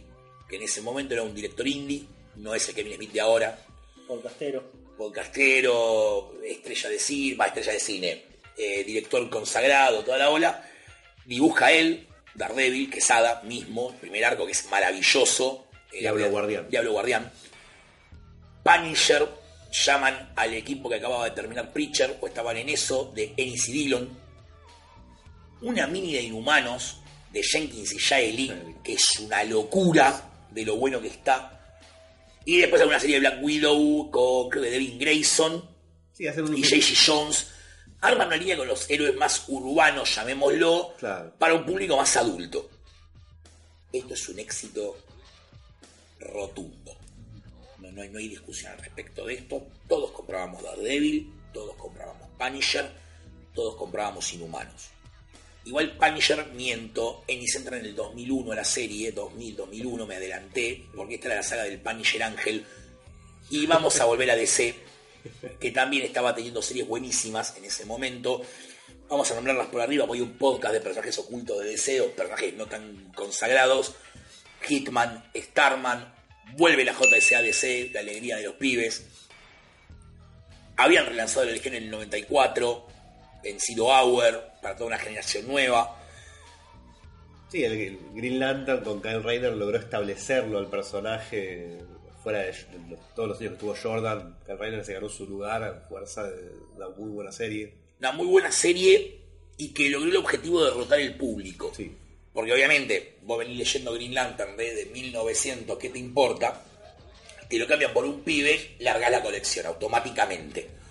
[0.49, 2.05] que en ese momento era un director indie,
[2.37, 3.57] no es el Kevin Smith de ahora.
[4.07, 4.65] Podcastero.
[4.99, 8.25] Podcastero, estrella de cine, va, estrella de cine,
[8.59, 10.69] eh, director consagrado, toda la ola.
[11.25, 15.67] Dibuja él, Daredevil, Quesada mismo, el primer arco que es maravilloso.
[15.93, 16.69] Eh, Diablo Guardián.
[16.69, 17.31] Diablo Guardián.
[18.65, 19.29] Punisher,
[19.71, 23.73] llaman al equipo que acababa de terminar Preacher, o estaban en eso, de Ennis y
[23.73, 24.19] Dillon.
[25.61, 27.02] Una mini de Inhumanos
[27.33, 28.53] de Jenkins y Jaeli,
[28.85, 31.59] que es una locura de lo bueno que está.
[32.45, 35.71] Y después hay una serie de Black Widow con, creo que Devin Grayson
[36.13, 36.57] Sí, hacer un.
[36.57, 36.95] y J.C.
[37.07, 37.49] Jones.
[38.01, 41.33] Arman una línea con los héroes más urbanos, llamémoslo, Claro.
[41.39, 42.69] para un público más adulto.
[43.93, 44.97] Esto es un éxito
[46.19, 46.97] rotundo.
[47.79, 49.67] No, no hay, no hay discusión al respecto de esto.
[49.89, 52.91] Todos comprábamos Daredevil, todos comprábamos Punisher,
[53.55, 54.89] todos comprábamos Inhumanos.
[55.65, 60.87] Igual Punisher, miento, Ennis entra en el 2001 a la serie, 2000, 2001, me adelanté,
[60.95, 62.67] porque esta era la saga del Punisher Ángel.
[63.51, 64.75] Y vamos a volver a DC
[65.61, 68.43] que también estaba teniendo series buenísimas en ese momento.
[69.09, 72.55] Vamos a nombrarlas por arriba, voy a un podcast de personajes ocultos de deseo, personajes
[72.55, 73.95] no tan consagrados.
[74.63, 76.13] Hitman, Starman,
[76.57, 79.05] vuelve la JSADC, la alegría de los pibes.
[80.77, 82.89] Habían relanzado la Legión en el 94,
[83.43, 85.99] vencido Hour, para toda una generación nueva.
[87.51, 91.81] Sí, el, el Green Lantern con Kyle Rayner logró establecerlo al personaje
[92.23, 92.55] fuera de,
[93.15, 94.39] todos los años que estuvo Jordan.
[94.47, 97.75] Kyle Rayner se ganó su lugar a fuerza de una muy buena serie.
[97.99, 99.21] Una muy buena serie
[99.57, 101.73] y que logró el objetivo de derrotar el público.
[101.77, 101.93] Sí.
[102.33, 106.63] Porque obviamente, vos venís leyendo Green Lantern desde 1900, ¿qué te importa?
[107.49, 110.82] Te lo cambian por un pibe, larga la colección automáticamente.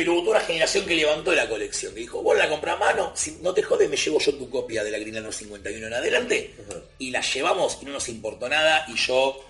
[0.00, 2.78] Pero hubo toda una generación que levantó la colección, que dijo, vos la compras a
[2.78, 5.88] mano, si no te jodes me llevo yo tu copia de la Green Lantern 51
[5.88, 6.54] en adelante.
[6.96, 9.44] Y la llevamos y no nos importó nada y yo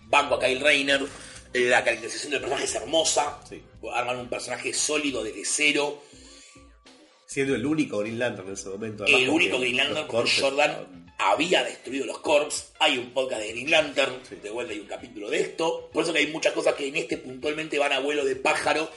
[0.00, 1.00] banco a Kyle Rayner.
[1.52, 3.38] La caracterización del personaje es hermosa.
[3.48, 3.62] Sí.
[3.92, 6.02] Arman un personaje sólido desde cero.
[7.24, 9.06] Siendo el único Green Lantern en ese momento.
[9.06, 12.72] El único Green Lantern cortes Jordan había destruido los Corps.
[12.80, 15.88] Hay un podcast de Green Lantern, de vuelta hay un capítulo de esto.
[15.92, 18.90] Por eso que hay muchas cosas que en este puntualmente van a vuelo de pájaro,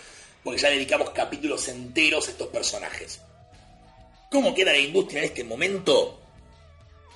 [0.47, 3.19] porque ya dedicamos capítulos enteros a estos personajes.
[4.31, 6.21] ¿Cómo queda la industria en este momento?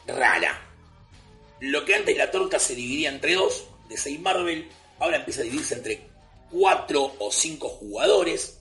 [0.06, 0.60] Rara.
[1.62, 4.70] Lo que antes la torta se dividía entre dos, de 6 Marvel,
[5.00, 6.02] ahora empieza a dividirse entre
[6.52, 8.60] cuatro o cinco jugadores,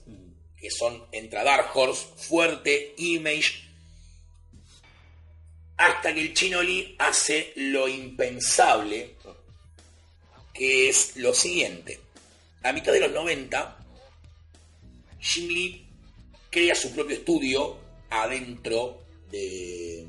[0.57, 3.67] que son entra Dark Horse, Fuerte, Image,
[5.75, 9.17] hasta que el Chino Lee hace lo impensable,
[10.53, 11.99] que es lo siguiente.
[12.63, 13.80] A mitad de los 90,
[15.21, 15.85] Jim Lee
[16.49, 17.77] crea su propio estudio
[18.09, 20.05] adentro de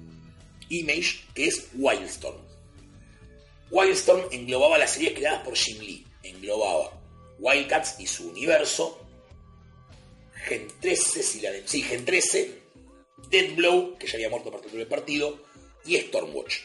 [0.70, 2.40] Image, que es Wildstorm.
[3.70, 6.04] Wildstorm englobaba las series creadas por Jim Lee.
[6.22, 6.92] Englobaba
[7.38, 9.04] Wildcats y su universo,
[10.44, 12.62] Gen 13, si la Gen 13,
[13.30, 15.38] Deadblow, que ya había muerto por del partido,
[15.84, 16.56] y Stormwatch.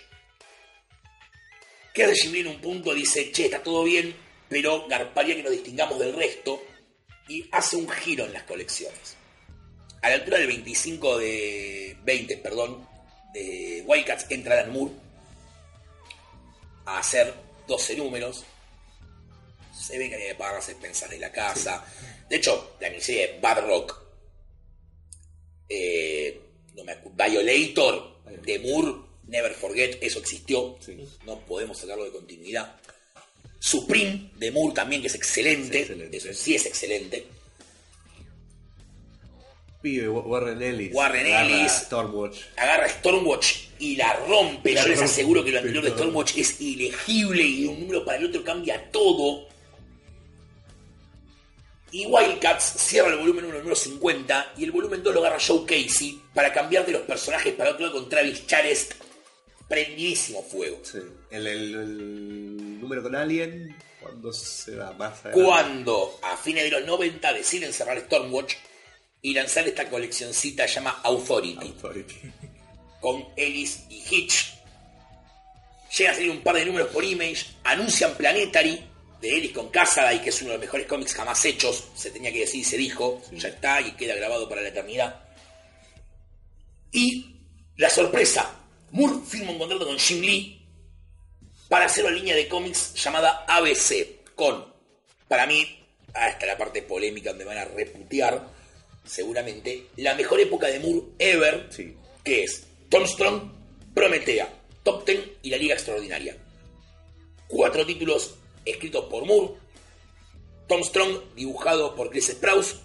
[1.93, 4.15] Que Jim Lee en un punto dice, che, está todo bien,
[4.47, 6.61] pero garparía que nos distingamos del resto,
[7.27, 9.15] y hace un giro en las colecciones.
[10.01, 12.87] A la altura del 25 de 20, perdón,
[13.33, 14.93] de Wildcats entra Dan Moore
[16.85, 17.33] a hacer
[17.67, 18.45] 12 números.
[19.77, 21.85] Se ve que había que pagar las expensas de la casa.
[22.29, 24.01] De hecho, la miniserie de Bad Rock,
[25.69, 26.41] eh,
[26.75, 30.77] no me Violator de Moore, Never Forget, eso existió.
[30.79, 30.97] Sí.
[31.25, 32.79] No podemos sacarlo de continuidad.
[33.67, 35.81] Supreme de Moore también, que es excelente.
[35.81, 36.17] Es excelente.
[36.17, 37.27] Eso sí es excelente.
[39.81, 40.93] Pibe, Warren Ellis.
[40.93, 41.71] Warren agarra Ellis.
[41.71, 42.37] Stormwatch.
[42.55, 44.73] agarra Stormwatch y la rompe.
[44.73, 45.91] La Yo les aseguro que lo anterior de.
[45.91, 49.47] Stormwatch es ilegible y de un número para el otro cambia todo.
[51.91, 55.39] Y Wildcats cierra el volumen 1, el número 50, y el volumen 2 lo agarra
[55.45, 58.93] Joe Casey para cambiar de los personajes para otro lado con Travis Charest.
[59.67, 60.79] Prendidísimo fuego.
[60.83, 60.99] Sí.
[61.29, 65.43] El, el- el número con Alien, cuando se va más adelante.
[65.43, 68.53] Cuando a fines de los 90 deciden cerrar Stormwatch
[69.21, 71.67] y lanzar esta coleccioncita llama Authority.
[71.67, 72.15] Authority.
[73.01, 74.53] con Ellis y Hitch.
[75.97, 78.83] Llega a salir un par de números por Image, anuncian Planetary
[79.21, 82.31] de Ellis con Cassidy, que es uno de los mejores cómics jamás hechos, se tenía
[82.31, 85.23] que decir y se dijo, ya está y queda grabado para la eternidad.
[86.91, 87.35] Y
[87.77, 88.53] la sorpresa,
[88.97, 90.59] Moore firma un contrato con Jim Lee
[91.69, 94.65] para hacer una línea de cómics llamada ABC, con,
[95.27, 95.83] para mí,
[96.15, 98.47] hasta la parte polémica donde van a reputear,
[99.05, 101.93] seguramente, la mejor época de Moore ever, Sí.
[102.23, 103.51] que es Tom Strong,
[103.93, 106.35] Prometea, Top Ten y la Liga Extraordinaria.
[107.47, 108.33] Cuatro títulos
[108.65, 109.53] escritos por Moore,
[110.67, 112.77] Tom Strong dibujado por Chris Sprouse,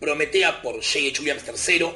[0.00, 1.20] Prometea por J.H.
[1.20, 1.86] Williams III,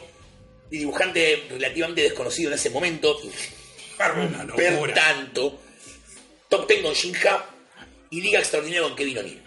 [0.71, 3.21] y dibujante relativamente desconocido en ese momento,
[3.99, 5.61] Una per tanto,
[6.49, 7.47] Top Ten con Shinja
[8.11, 9.43] y Liga Extraordinaria con Kevin O'Neill.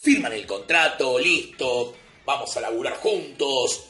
[0.00, 3.86] Firman el contrato, listo, vamos a laburar juntos.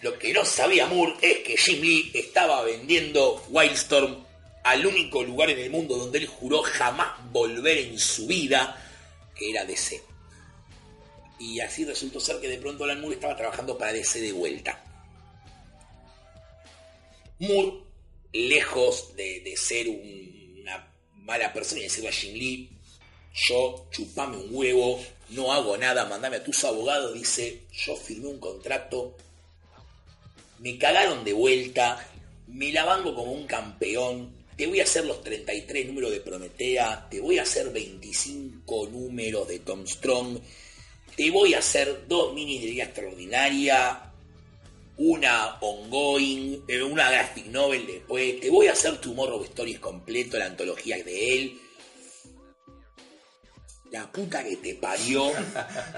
[0.00, 4.24] Lo que no sabía Moore es que Jim Lee estaba vendiendo Wildstorm
[4.64, 8.80] al único lugar en el mundo donde él juró jamás volver en su vida,
[9.36, 10.11] que era DC.
[11.42, 14.80] Y así resultó ser que de pronto Alan Moore estaba trabajando para DC de vuelta.
[17.40, 17.72] Moore,
[18.32, 22.70] lejos de, ser un- una mala persona y decirle a Jim Lee,
[23.48, 28.38] yo chupame un huevo, no hago nada, mandame a tus abogados, dice, yo firmé un
[28.38, 29.16] contrato,
[30.60, 32.06] me cagaron de vuelta,
[32.46, 37.08] me la banco como un campeón, te voy a hacer los 33 números de Prometea,
[37.10, 40.38] te voy a hacer 25 números de Tom Strong,
[41.16, 44.12] te voy a hacer dos minis de Liga Extraordinaria,
[44.96, 50.46] una ongoing, eh, una graphic novel después, te voy a hacer Tomorrow Stories completo, la
[50.46, 51.58] antología de él.
[53.90, 55.30] La puta que te parió.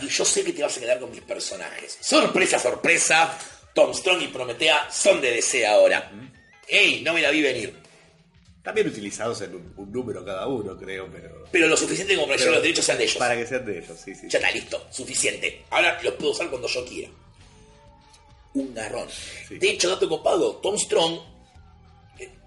[0.00, 1.96] Y yo sé que te vas a quedar con mis personajes.
[2.00, 3.38] Sorpresa, sorpresa.
[3.72, 6.10] Tom Strong y Prometea son de DC ahora.
[6.66, 7.02] ¡Ey!
[7.02, 7.83] No me la vi venir.
[8.64, 11.44] También utilizados en un, un número cada uno, creo, pero.
[11.52, 13.16] Pero lo suficiente como para que los derechos sean de ellos.
[13.16, 14.26] Para que sean de ellos, sí, sí.
[14.30, 15.64] Ya está listo, suficiente.
[15.68, 17.10] Ahora los puedo usar cuando yo quiera.
[18.54, 19.06] Un garrón.
[19.46, 19.58] Sí.
[19.58, 21.20] De hecho, dato copado, Tom Strong,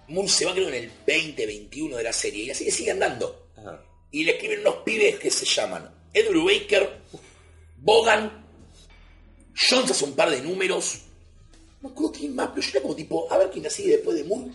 [0.07, 3.49] Moore se va creo en el 20-21 de la serie y así sigue andando.
[3.55, 3.84] Ajá.
[4.09, 7.01] Y le escriben unos pibes que se llaman Ed Brubaker,
[7.78, 8.43] Bogan,
[9.70, 11.01] Jones hace un par de números.
[11.82, 14.18] No acuerdo quién más, pero yo era como tipo, a ver quién la sigue después
[14.18, 14.51] de Moore.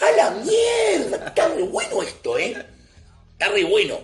[0.00, 1.26] ¡A la mierda!
[1.26, 2.56] Está re bueno esto, ¿eh?
[3.32, 4.00] Está re bueno.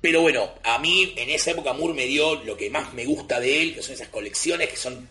[0.00, 3.40] Pero bueno, a mí en esa época Moore me dio lo que más me gusta
[3.40, 5.08] de él, que son esas colecciones que son...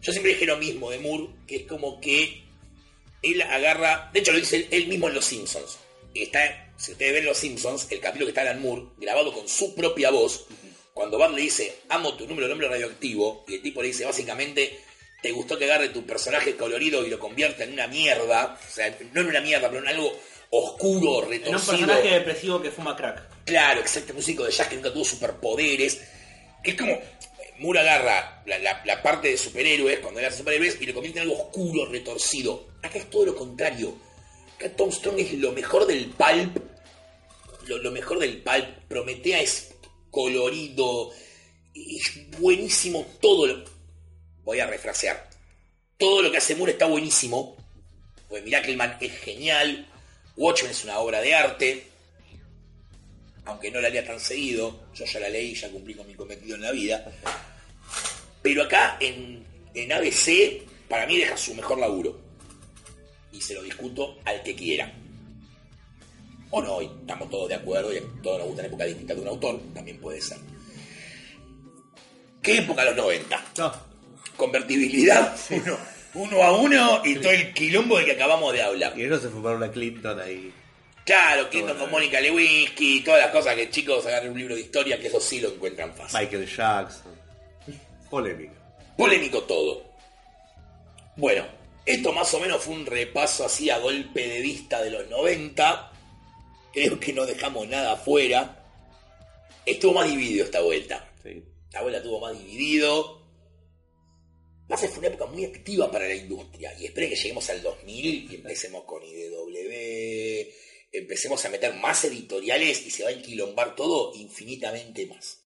[0.00, 2.44] Yo siempre dije lo mismo de Moore, que es como que
[3.22, 4.10] él agarra...
[4.12, 5.78] De hecho lo dice él, mismo en Los Simpsons.
[6.14, 9.74] Está, si ustedes ven Los Simpsons, el capítulo que está Alan Moore, grabado con su
[9.74, 10.46] propia voz,
[10.94, 14.06] cuando Bart le dice, amo tu número de hombre radioactivo, y el tipo le dice
[14.06, 14.80] básicamente,
[15.26, 18.96] te gustó que agarre tu personaje colorido y lo convierta en una mierda, o sea,
[19.12, 20.12] no en una mierda, pero en algo
[20.50, 21.72] oscuro, En un retorcido.
[21.78, 23.44] personaje depresivo que fuma crack.
[23.44, 26.00] Claro, exacto, músico de jazz que nunca tuvo superpoderes.
[26.62, 26.96] Que es como.
[27.58, 31.28] Moore agarra la, la- la parte de superhéroes, cuando hace superhéroes, y lo convierte en
[31.28, 32.68] algo oscuro, retorcido.
[32.82, 33.96] Acá es todo lo contrario.
[34.56, 36.58] Acá Tom Strong es lo mejor del pulp.
[37.66, 38.66] Lo, lo mejor del pulp.
[38.88, 39.74] Prometea es
[40.10, 41.10] colorido.
[41.74, 43.75] Es buenísimo todo lo.
[44.46, 45.28] Voy a refrasear.
[45.98, 47.54] Todo lo que hace Moore está buenísimo.
[48.30, 49.86] Pues Miracleman es genial.
[50.38, 51.96] Watchmen es una obra de arte
[53.46, 56.56] aunque no la lea tan seguido, yo ya la leí, ya cumplí con mi cometido
[56.56, 57.04] en la vida.
[58.42, 62.20] Pero acá en, en ABC, para mí deja su mejor laburo.
[63.32, 64.92] Y se lo discuto al que quiera.
[66.50, 69.20] O no, y estamos todos de acuerdo, y todos nos gusta la época distinta de
[69.20, 70.38] un autor, también puede ser.
[72.42, 73.44] ¿Qué época los 90?
[73.58, 73.72] No,
[74.36, 75.78] Convertibilidad, uno,
[76.14, 78.92] uno a uno, y todo el quilombo de que acabamos de hablar.
[78.96, 80.52] y ellos se fumaron a Clinton ahí.
[81.06, 84.98] Claro, Clinton con Mónica Lewinsky, todas las cosas que chicos agarren un libro de historia,
[84.98, 86.18] que eso sí lo encuentran fácil.
[86.18, 87.12] Michael Jackson.
[88.10, 88.52] Polémica.
[88.96, 89.84] Polémico todo.
[91.14, 91.44] Bueno,
[91.84, 95.92] esto más o menos fue un repaso así a golpe de vista de los 90.
[96.72, 98.64] Creo que no dejamos nada afuera.
[99.64, 101.08] Estuvo más dividido esta vuelta.
[101.22, 101.42] Sí.
[101.72, 103.25] La vuelta estuvo más dividido.
[104.68, 106.74] Que fue una época muy activa para la industria.
[106.78, 110.50] Y esperen que lleguemos al 2000 y empecemos con IDW.
[110.92, 115.44] Empecemos a meter más editoriales y se va a enquilombar todo infinitamente más.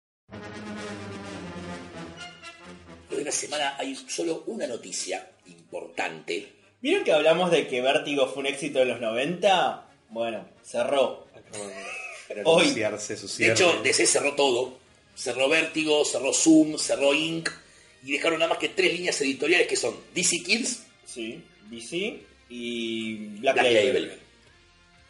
[3.11, 6.53] Hoy en la semana hay solo una noticia importante.
[6.81, 9.89] ¿Vieron que hablamos de que Vértigo fue un éxito en los 90?
[10.09, 11.27] Bueno, cerró.
[12.27, 12.67] Para Hoy.
[12.99, 14.77] su De hecho, DC cerró todo.
[15.15, 17.49] Cerró Vértigo, cerró Zoom, cerró Inc.
[18.03, 22.19] Y dejaron nada más que tres líneas editoriales que son DC Kids, Sí, DC
[22.49, 24.03] y Black, Black Label.
[24.03, 24.19] Label.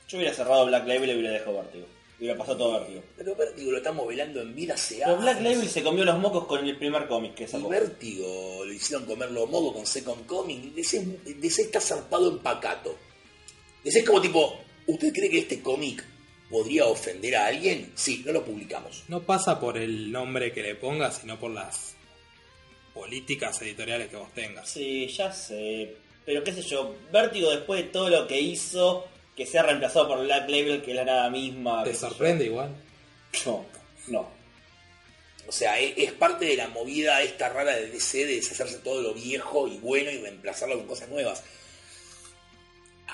[0.08, 1.86] Yo hubiera cerrado Black Label y hubiera dejado Vértigo.
[2.18, 3.04] Hubiera pasado todo Vértigo.
[3.18, 5.42] Pero Vértigo lo estamos velando en vida hace Pero Black.
[5.42, 7.68] Label se comió los mocos con el primer cómic que Y sacó.
[7.68, 10.74] Vértigo lo hicieron comer los mocos con Second Coming.
[10.74, 11.06] DC,
[11.38, 12.98] DC está zarpado en pacato.
[13.84, 16.06] DC es como tipo, ¿usted cree que este cómic
[16.50, 17.92] podría ofender a alguien?
[17.96, 19.04] Sí, no lo publicamos.
[19.10, 21.96] No pasa por el nombre que le pongas, sino por las
[23.00, 24.70] políticas editoriales que vos tengas.
[24.70, 25.96] Sí, ya sé.
[26.26, 30.22] Pero qué sé yo, Vértigo después de todo lo que hizo, que sea reemplazado por
[30.22, 31.86] Black Label, que es la nada misma.
[31.86, 31.98] ¿Te yo.
[31.98, 32.76] sorprende igual?
[33.46, 33.66] No,
[34.08, 34.30] no.
[35.48, 39.02] O sea, e- es, parte de la movida esta rara de DC de deshacerse todo
[39.02, 41.42] lo viejo y bueno y reemplazarlo con cosas nuevas.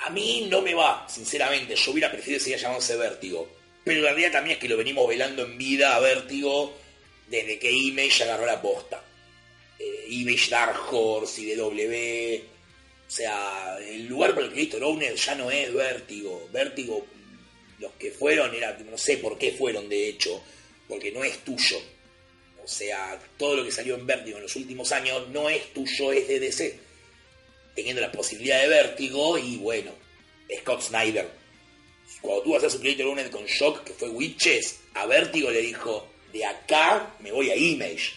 [0.03, 1.75] A mí no me va, sinceramente.
[1.75, 3.47] Yo hubiera preferido que seguir llamándose Vértigo.
[3.83, 6.75] Pero la realidad también es que lo venimos velando en vida a Vértigo
[7.27, 9.01] desde que Image agarró la posta.
[9.79, 12.55] Eh, Image Dark Horse y DW.
[13.07, 16.49] O sea, el lugar por el que Owner ya no es Vértigo.
[16.51, 17.05] Vértigo,
[17.79, 20.41] los que fueron, era, no sé por qué fueron de hecho,
[20.87, 21.77] porque no es tuyo.
[22.63, 26.11] O sea, todo lo que salió en Vértigo en los últimos años no es tuyo,
[26.11, 26.79] es de DC.
[27.75, 29.91] Teniendo la posibilidad de Vértigo y bueno,
[30.61, 31.29] Scott Snyder.
[32.21, 35.61] Cuando tuvo a hacer su proyecto lunes con Shock, que fue Witches, a Vértigo le
[35.61, 38.13] dijo, de acá me voy a Image.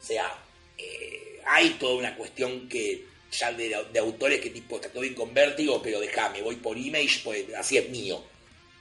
[0.00, 0.36] O sea,
[0.82, 5.14] eh, hay toda una cuestión que ya de, de autores que tipo, está todo bien
[5.14, 8.22] con Vértigo, pero déjame, voy por Image, pues así es mío.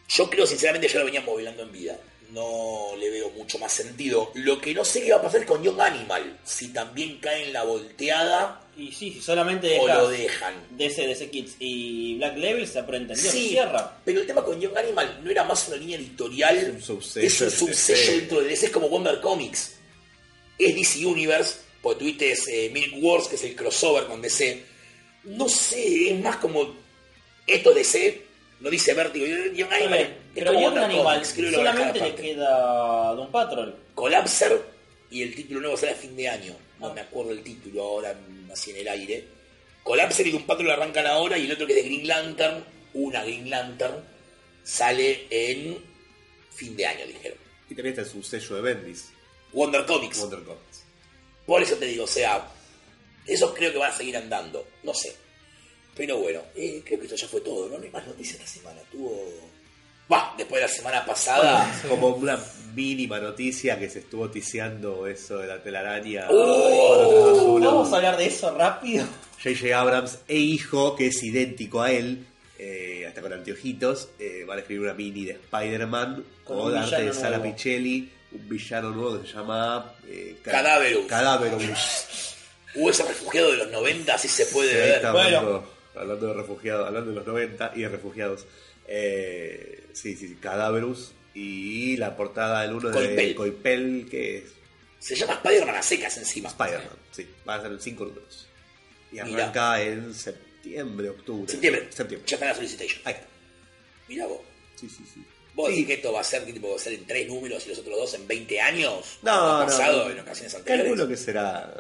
[0.10, 2.00] Yo creo sinceramente ya lo venían movilando en vida.
[2.32, 4.32] No le veo mucho más sentido.
[4.36, 6.40] Lo que no sé qué va a pasar con Young Animal.
[6.44, 10.54] Si también cae en la volteada Y sí, si solamente o lo dejan.
[10.72, 14.00] DC, DC Kids y Black Label, se entendido, Sí, se cierra.
[14.06, 16.58] pero el tema con Young Animal no era más una línea editorial.
[16.58, 19.74] Es un subsello Es un subsello dentro de DC, es como Wonder Comics.
[20.58, 24.64] Es DC Universe, porque tuviste eh, Milk Wars, que es el crossover con DC.
[25.26, 26.76] No sé, es más como
[27.46, 28.22] esto DC,
[28.60, 29.26] no dice Vértigo.
[29.26, 33.76] Young Animal Pero Young Animal solamente le queda Doom Patrol.
[33.96, 34.62] Collapser
[35.12, 36.56] y el título nuevo será a fin de año.
[36.80, 38.16] No me acuerdo el título ahora,
[38.52, 39.28] así en el aire.
[39.84, 42.64] Collapser y Doom Patrol arrancan ahora y el otro que es de Green Lantern,
[42.94, 44.04] una Green Lantern,
[44.64, 45.78] sale en
[46.52, 47.38] fin de año, dijeron.
[47.70, 49.12] Y también está el subsello de Bendis,
[49.54, 50.20] Wonder Comics.
[50.20, 50.89] Wonder Comics.
[51.50, 52.48] Por eso te digo, o sea,
[53.26, 55.16] esos creo que van a seguir andando, no sé.
[55.96, 57.80] Pero bueno, eh, creo que esto ya fue todo, ¿no?
[57.80, 58.80] No hay más noticias esta semana.
[58.92, 59.20] Tuvo...
[60.08, 61.82] Bah, después de la semana pasada...
[61.90, 62.40] Como una
[62.76, 66.28] mínima noticia que se estuvo tiseando eso de la telaraña.
[66.30, 67.60] Oh.
[67.60, 69.08] Vamos a hablar de eso rápido.
[69.44, 69.76] J.J.
[69.76, 72.28] Abrams e hijo, que es idéntico a él,
[72.60, 77.12] eh, hasta con anteojitos, eh, van a escribir una mini de Spider-Man Con arte de
[77.12, 77.42] Sara.
[77.42, 81.06] Pichelli, un villano nuevo que se llama eh, Ca- Cadaverus.
[81.08, 81.64] Cadaverus.
[82.76, 84.96] Hubo ese refugiado de los 90, así se puede Sí, ver.
[84.98, 85.38] está Bueno.
[85.38, 88.46] hablando, hablando de refugiados, hablando de los 90 y de refugiados.
[88.88, 91.14] Eh, sí, sí, Cadaverus.
[91.34, 93.36] Y la portada del uno de Coipel.
[93.36, 94.44] Coipel, que es
[95.00, 96.50] Se llama Spider-Man a secas encima.
[96.50, 96.98] Spider-Man.
[97.12, 98.48] Sí, va a ser 5 números.
[99.12, 99.44] Y Mirá.
[99.44, 101.50] arranca en septiembre, octubre.
[101.52, 101.88] Septiembre.
[101.92, 102.28] Septiembre.
[102.28, 103.02] Ya está en la solicitation.
[103.06, 103.28] Ahí está.
[104.08, 104.42] Mirá vos.
[104.76, 105.24] Sí, sí, sí.
[105.60, 105.74] ¿Vos Sí.
[105.74, 107.70] decís que esto va a ser que tipo, va a ser en tres números y
[107.70, 109.20] los otros dos en 20 años?
[109.22, 110.12] No, ¿Como ha no, pasado no.
[110.12, 110.86] en ocasiones anteriores.
[110.86, 111.74] Calculo que será.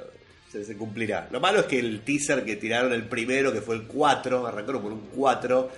[0.51, 1.27] Se, se cumplirá.
[1.31, 4.81] Lo malo es que el teaser que tiraron el primero, que fue el 4, arrancaron
[4.81, 5.69] con un 4.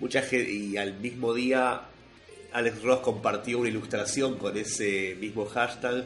[0.00, 0.50] Mucha gente.
[0.50, 1.82] Y al mismo día,
[2.52, 6.04] Alex Ross compartió una ilustración con ese mismo hashtag.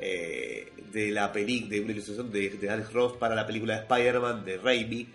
[0.00, 3.80] eh, de la película, de una ilustración de, de Alex Ross para la película de
[3.82, 5.06] Spider-Man de Raimi.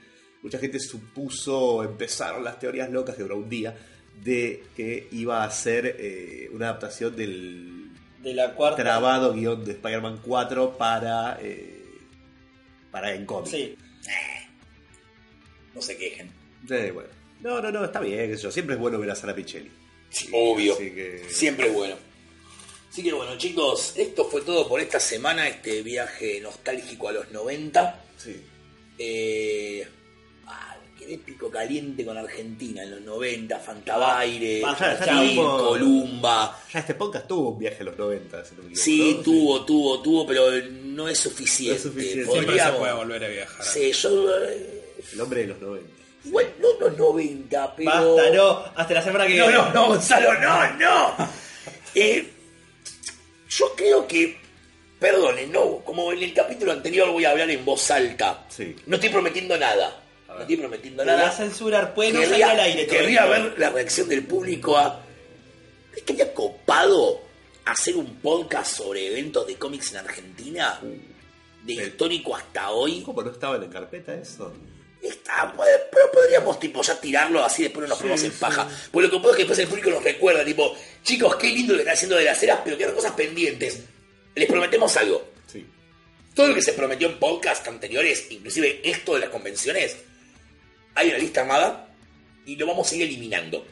[0.43, 3.76] Mucha gente supuso, empezaron las teorías locas que duró un día,
[4.24, 7.89] de que iba a ser eh, una adaptación del
[8.22, 8.82] De la cuarta.
[8.82, 11.84] trabado guion de Spider-Man 4 para eh,
[12.91, 13.47] para en cómic.
[13.51, 13.76] Sí.
[15.74, 16.32] No se quejen.
[16.70, 17.09] Eh, bueno.
[17.41, 18.49] No, no, no, está bien, yo.
[18.51, 19.70] Siempre es bueno ver a Sara Pichelli.
[20.32, 20.78] Obvio.
[20.78, 21.95] Que- Siempre es bueno.
[22.89, 27.30] Así que bueno, chicos, esto fue todo por esta semana, este viaje nostálgico a los
[27.32, 28.01] 90.
[28.18, 28.41] Sí.
[28.97, 29.86] Eh,
[31.06, 36.60] ah, quedé pico caliente con Argentina en los 90, Fantabaire, Chau, tuvimos- Columba.
[36.74, 38.76] Ya este podcast tuvo un viaje a los 90, si no me.
[38.76, 39.24] Sí, ¿no?
[39.24, 40.43] tuvo, tuvo, tuvo, pero
[40.84, 41.72] no es suficiente.
[41.74, 42.32] No es suficiente.
[42.32, 43.66] Siempre se puede volver a viajar.
[43.66, 44.36] Sí, yo...
[44.39, 45.89] eh, El hombre de los 90.
[46.26, 48.16] Igual no los 90, pero...
[48.16, 48.64] Basta, no.
[48.76, 49.62] Hasta la semana que No, viene.
[49.64, 51.16] no, no, Gonzalo, no, no.
[51.93, 52.32] Eh,
[53.49, 54.38] yo creo que,
[54.99, 58.45] perdonen, no, como en el capítulo anterior voy a hablar en voz alta.
[58.49, 58.76] Sí.
[58.88, 60.01] No estoy prometiendo nada.
[60.36, 61.31] No estoy prometiendo nada.
[61.31, 61.93] censurar.
[61.93, 62.88] Puede no salir Querría, al aire.
[62.88, 65.01] querría ver la reacción del público a...
[65.95, 67.21] ¿Estaría copado
[67.65, 70.79] hacer un podcast sobre eventos de cómics en Argentina?
[71.63, 71.81] De Sí.
[71.81, 73.01] histórico hasta hoy.
[73.01, 74.53] ¿Cómo no estaba en la carpeta eso?
[75.01, 78.67] Está, pero podríamos tipo ya tirarlo así, después no nos ponemos en paja.
[78.91, 81.73] Porque lo que puedo es que después el público nos recuerda, tipo, chicos, qué lindo
[81.73, 83.81] lo que están haciendo de las eras, pero quedan cosas pendientes.
[84.36, 85.27] Les prometemos algo.
[85.47, 85.65] Sí.
[86.33, 89.95] Todo lo que se prometió en podcast anteriores, inclusive esto de las convenciones,
[90.96, 91.88] hay una lista armada
[92.46, 93.66] y lo vamos a ir eliminando.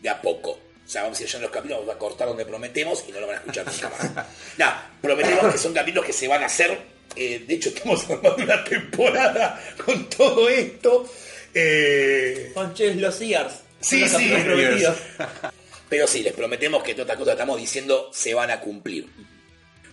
[0.00, 0.50] De a poco.
[0.50, 3.12] O sea, vamos a ir ya en los capítulos, vamos a cortar donde prometemos y
[3.12, 4.26] no lo van a escuchar nunca más.
[4.56, 4.66] no,
[5.00, 6.78] prometemos que son capítulos que se van a hacer.
[7.16, 11.10] Eh, de hecho, estamos armando una temporada con todo esto.
[11.52, 13.54] Eh, Con los Sears.
[13.80, 14.16] Sí, los sí.
[14.16, 14.96] capítulos prometidos.
[15.88, 19.06] pero sí, les prometemos que todas estas cosas que estamos diciendo se van a cumplir.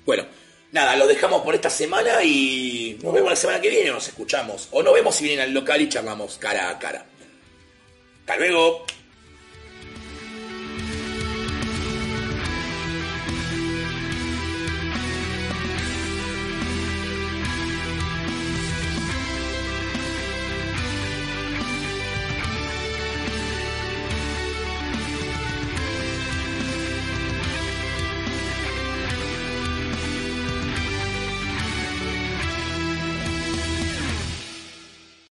[0.06, 0.26] Bueno,
[0.74, 4.68] nada, lo dejamos por esta semana y nos vemos la semana que viene, nos escuchamos.
[4.72, 7.06] O nos vemos si vienen al local y charlamos cara a cara.
[8.22, 8.86] Hasta luego.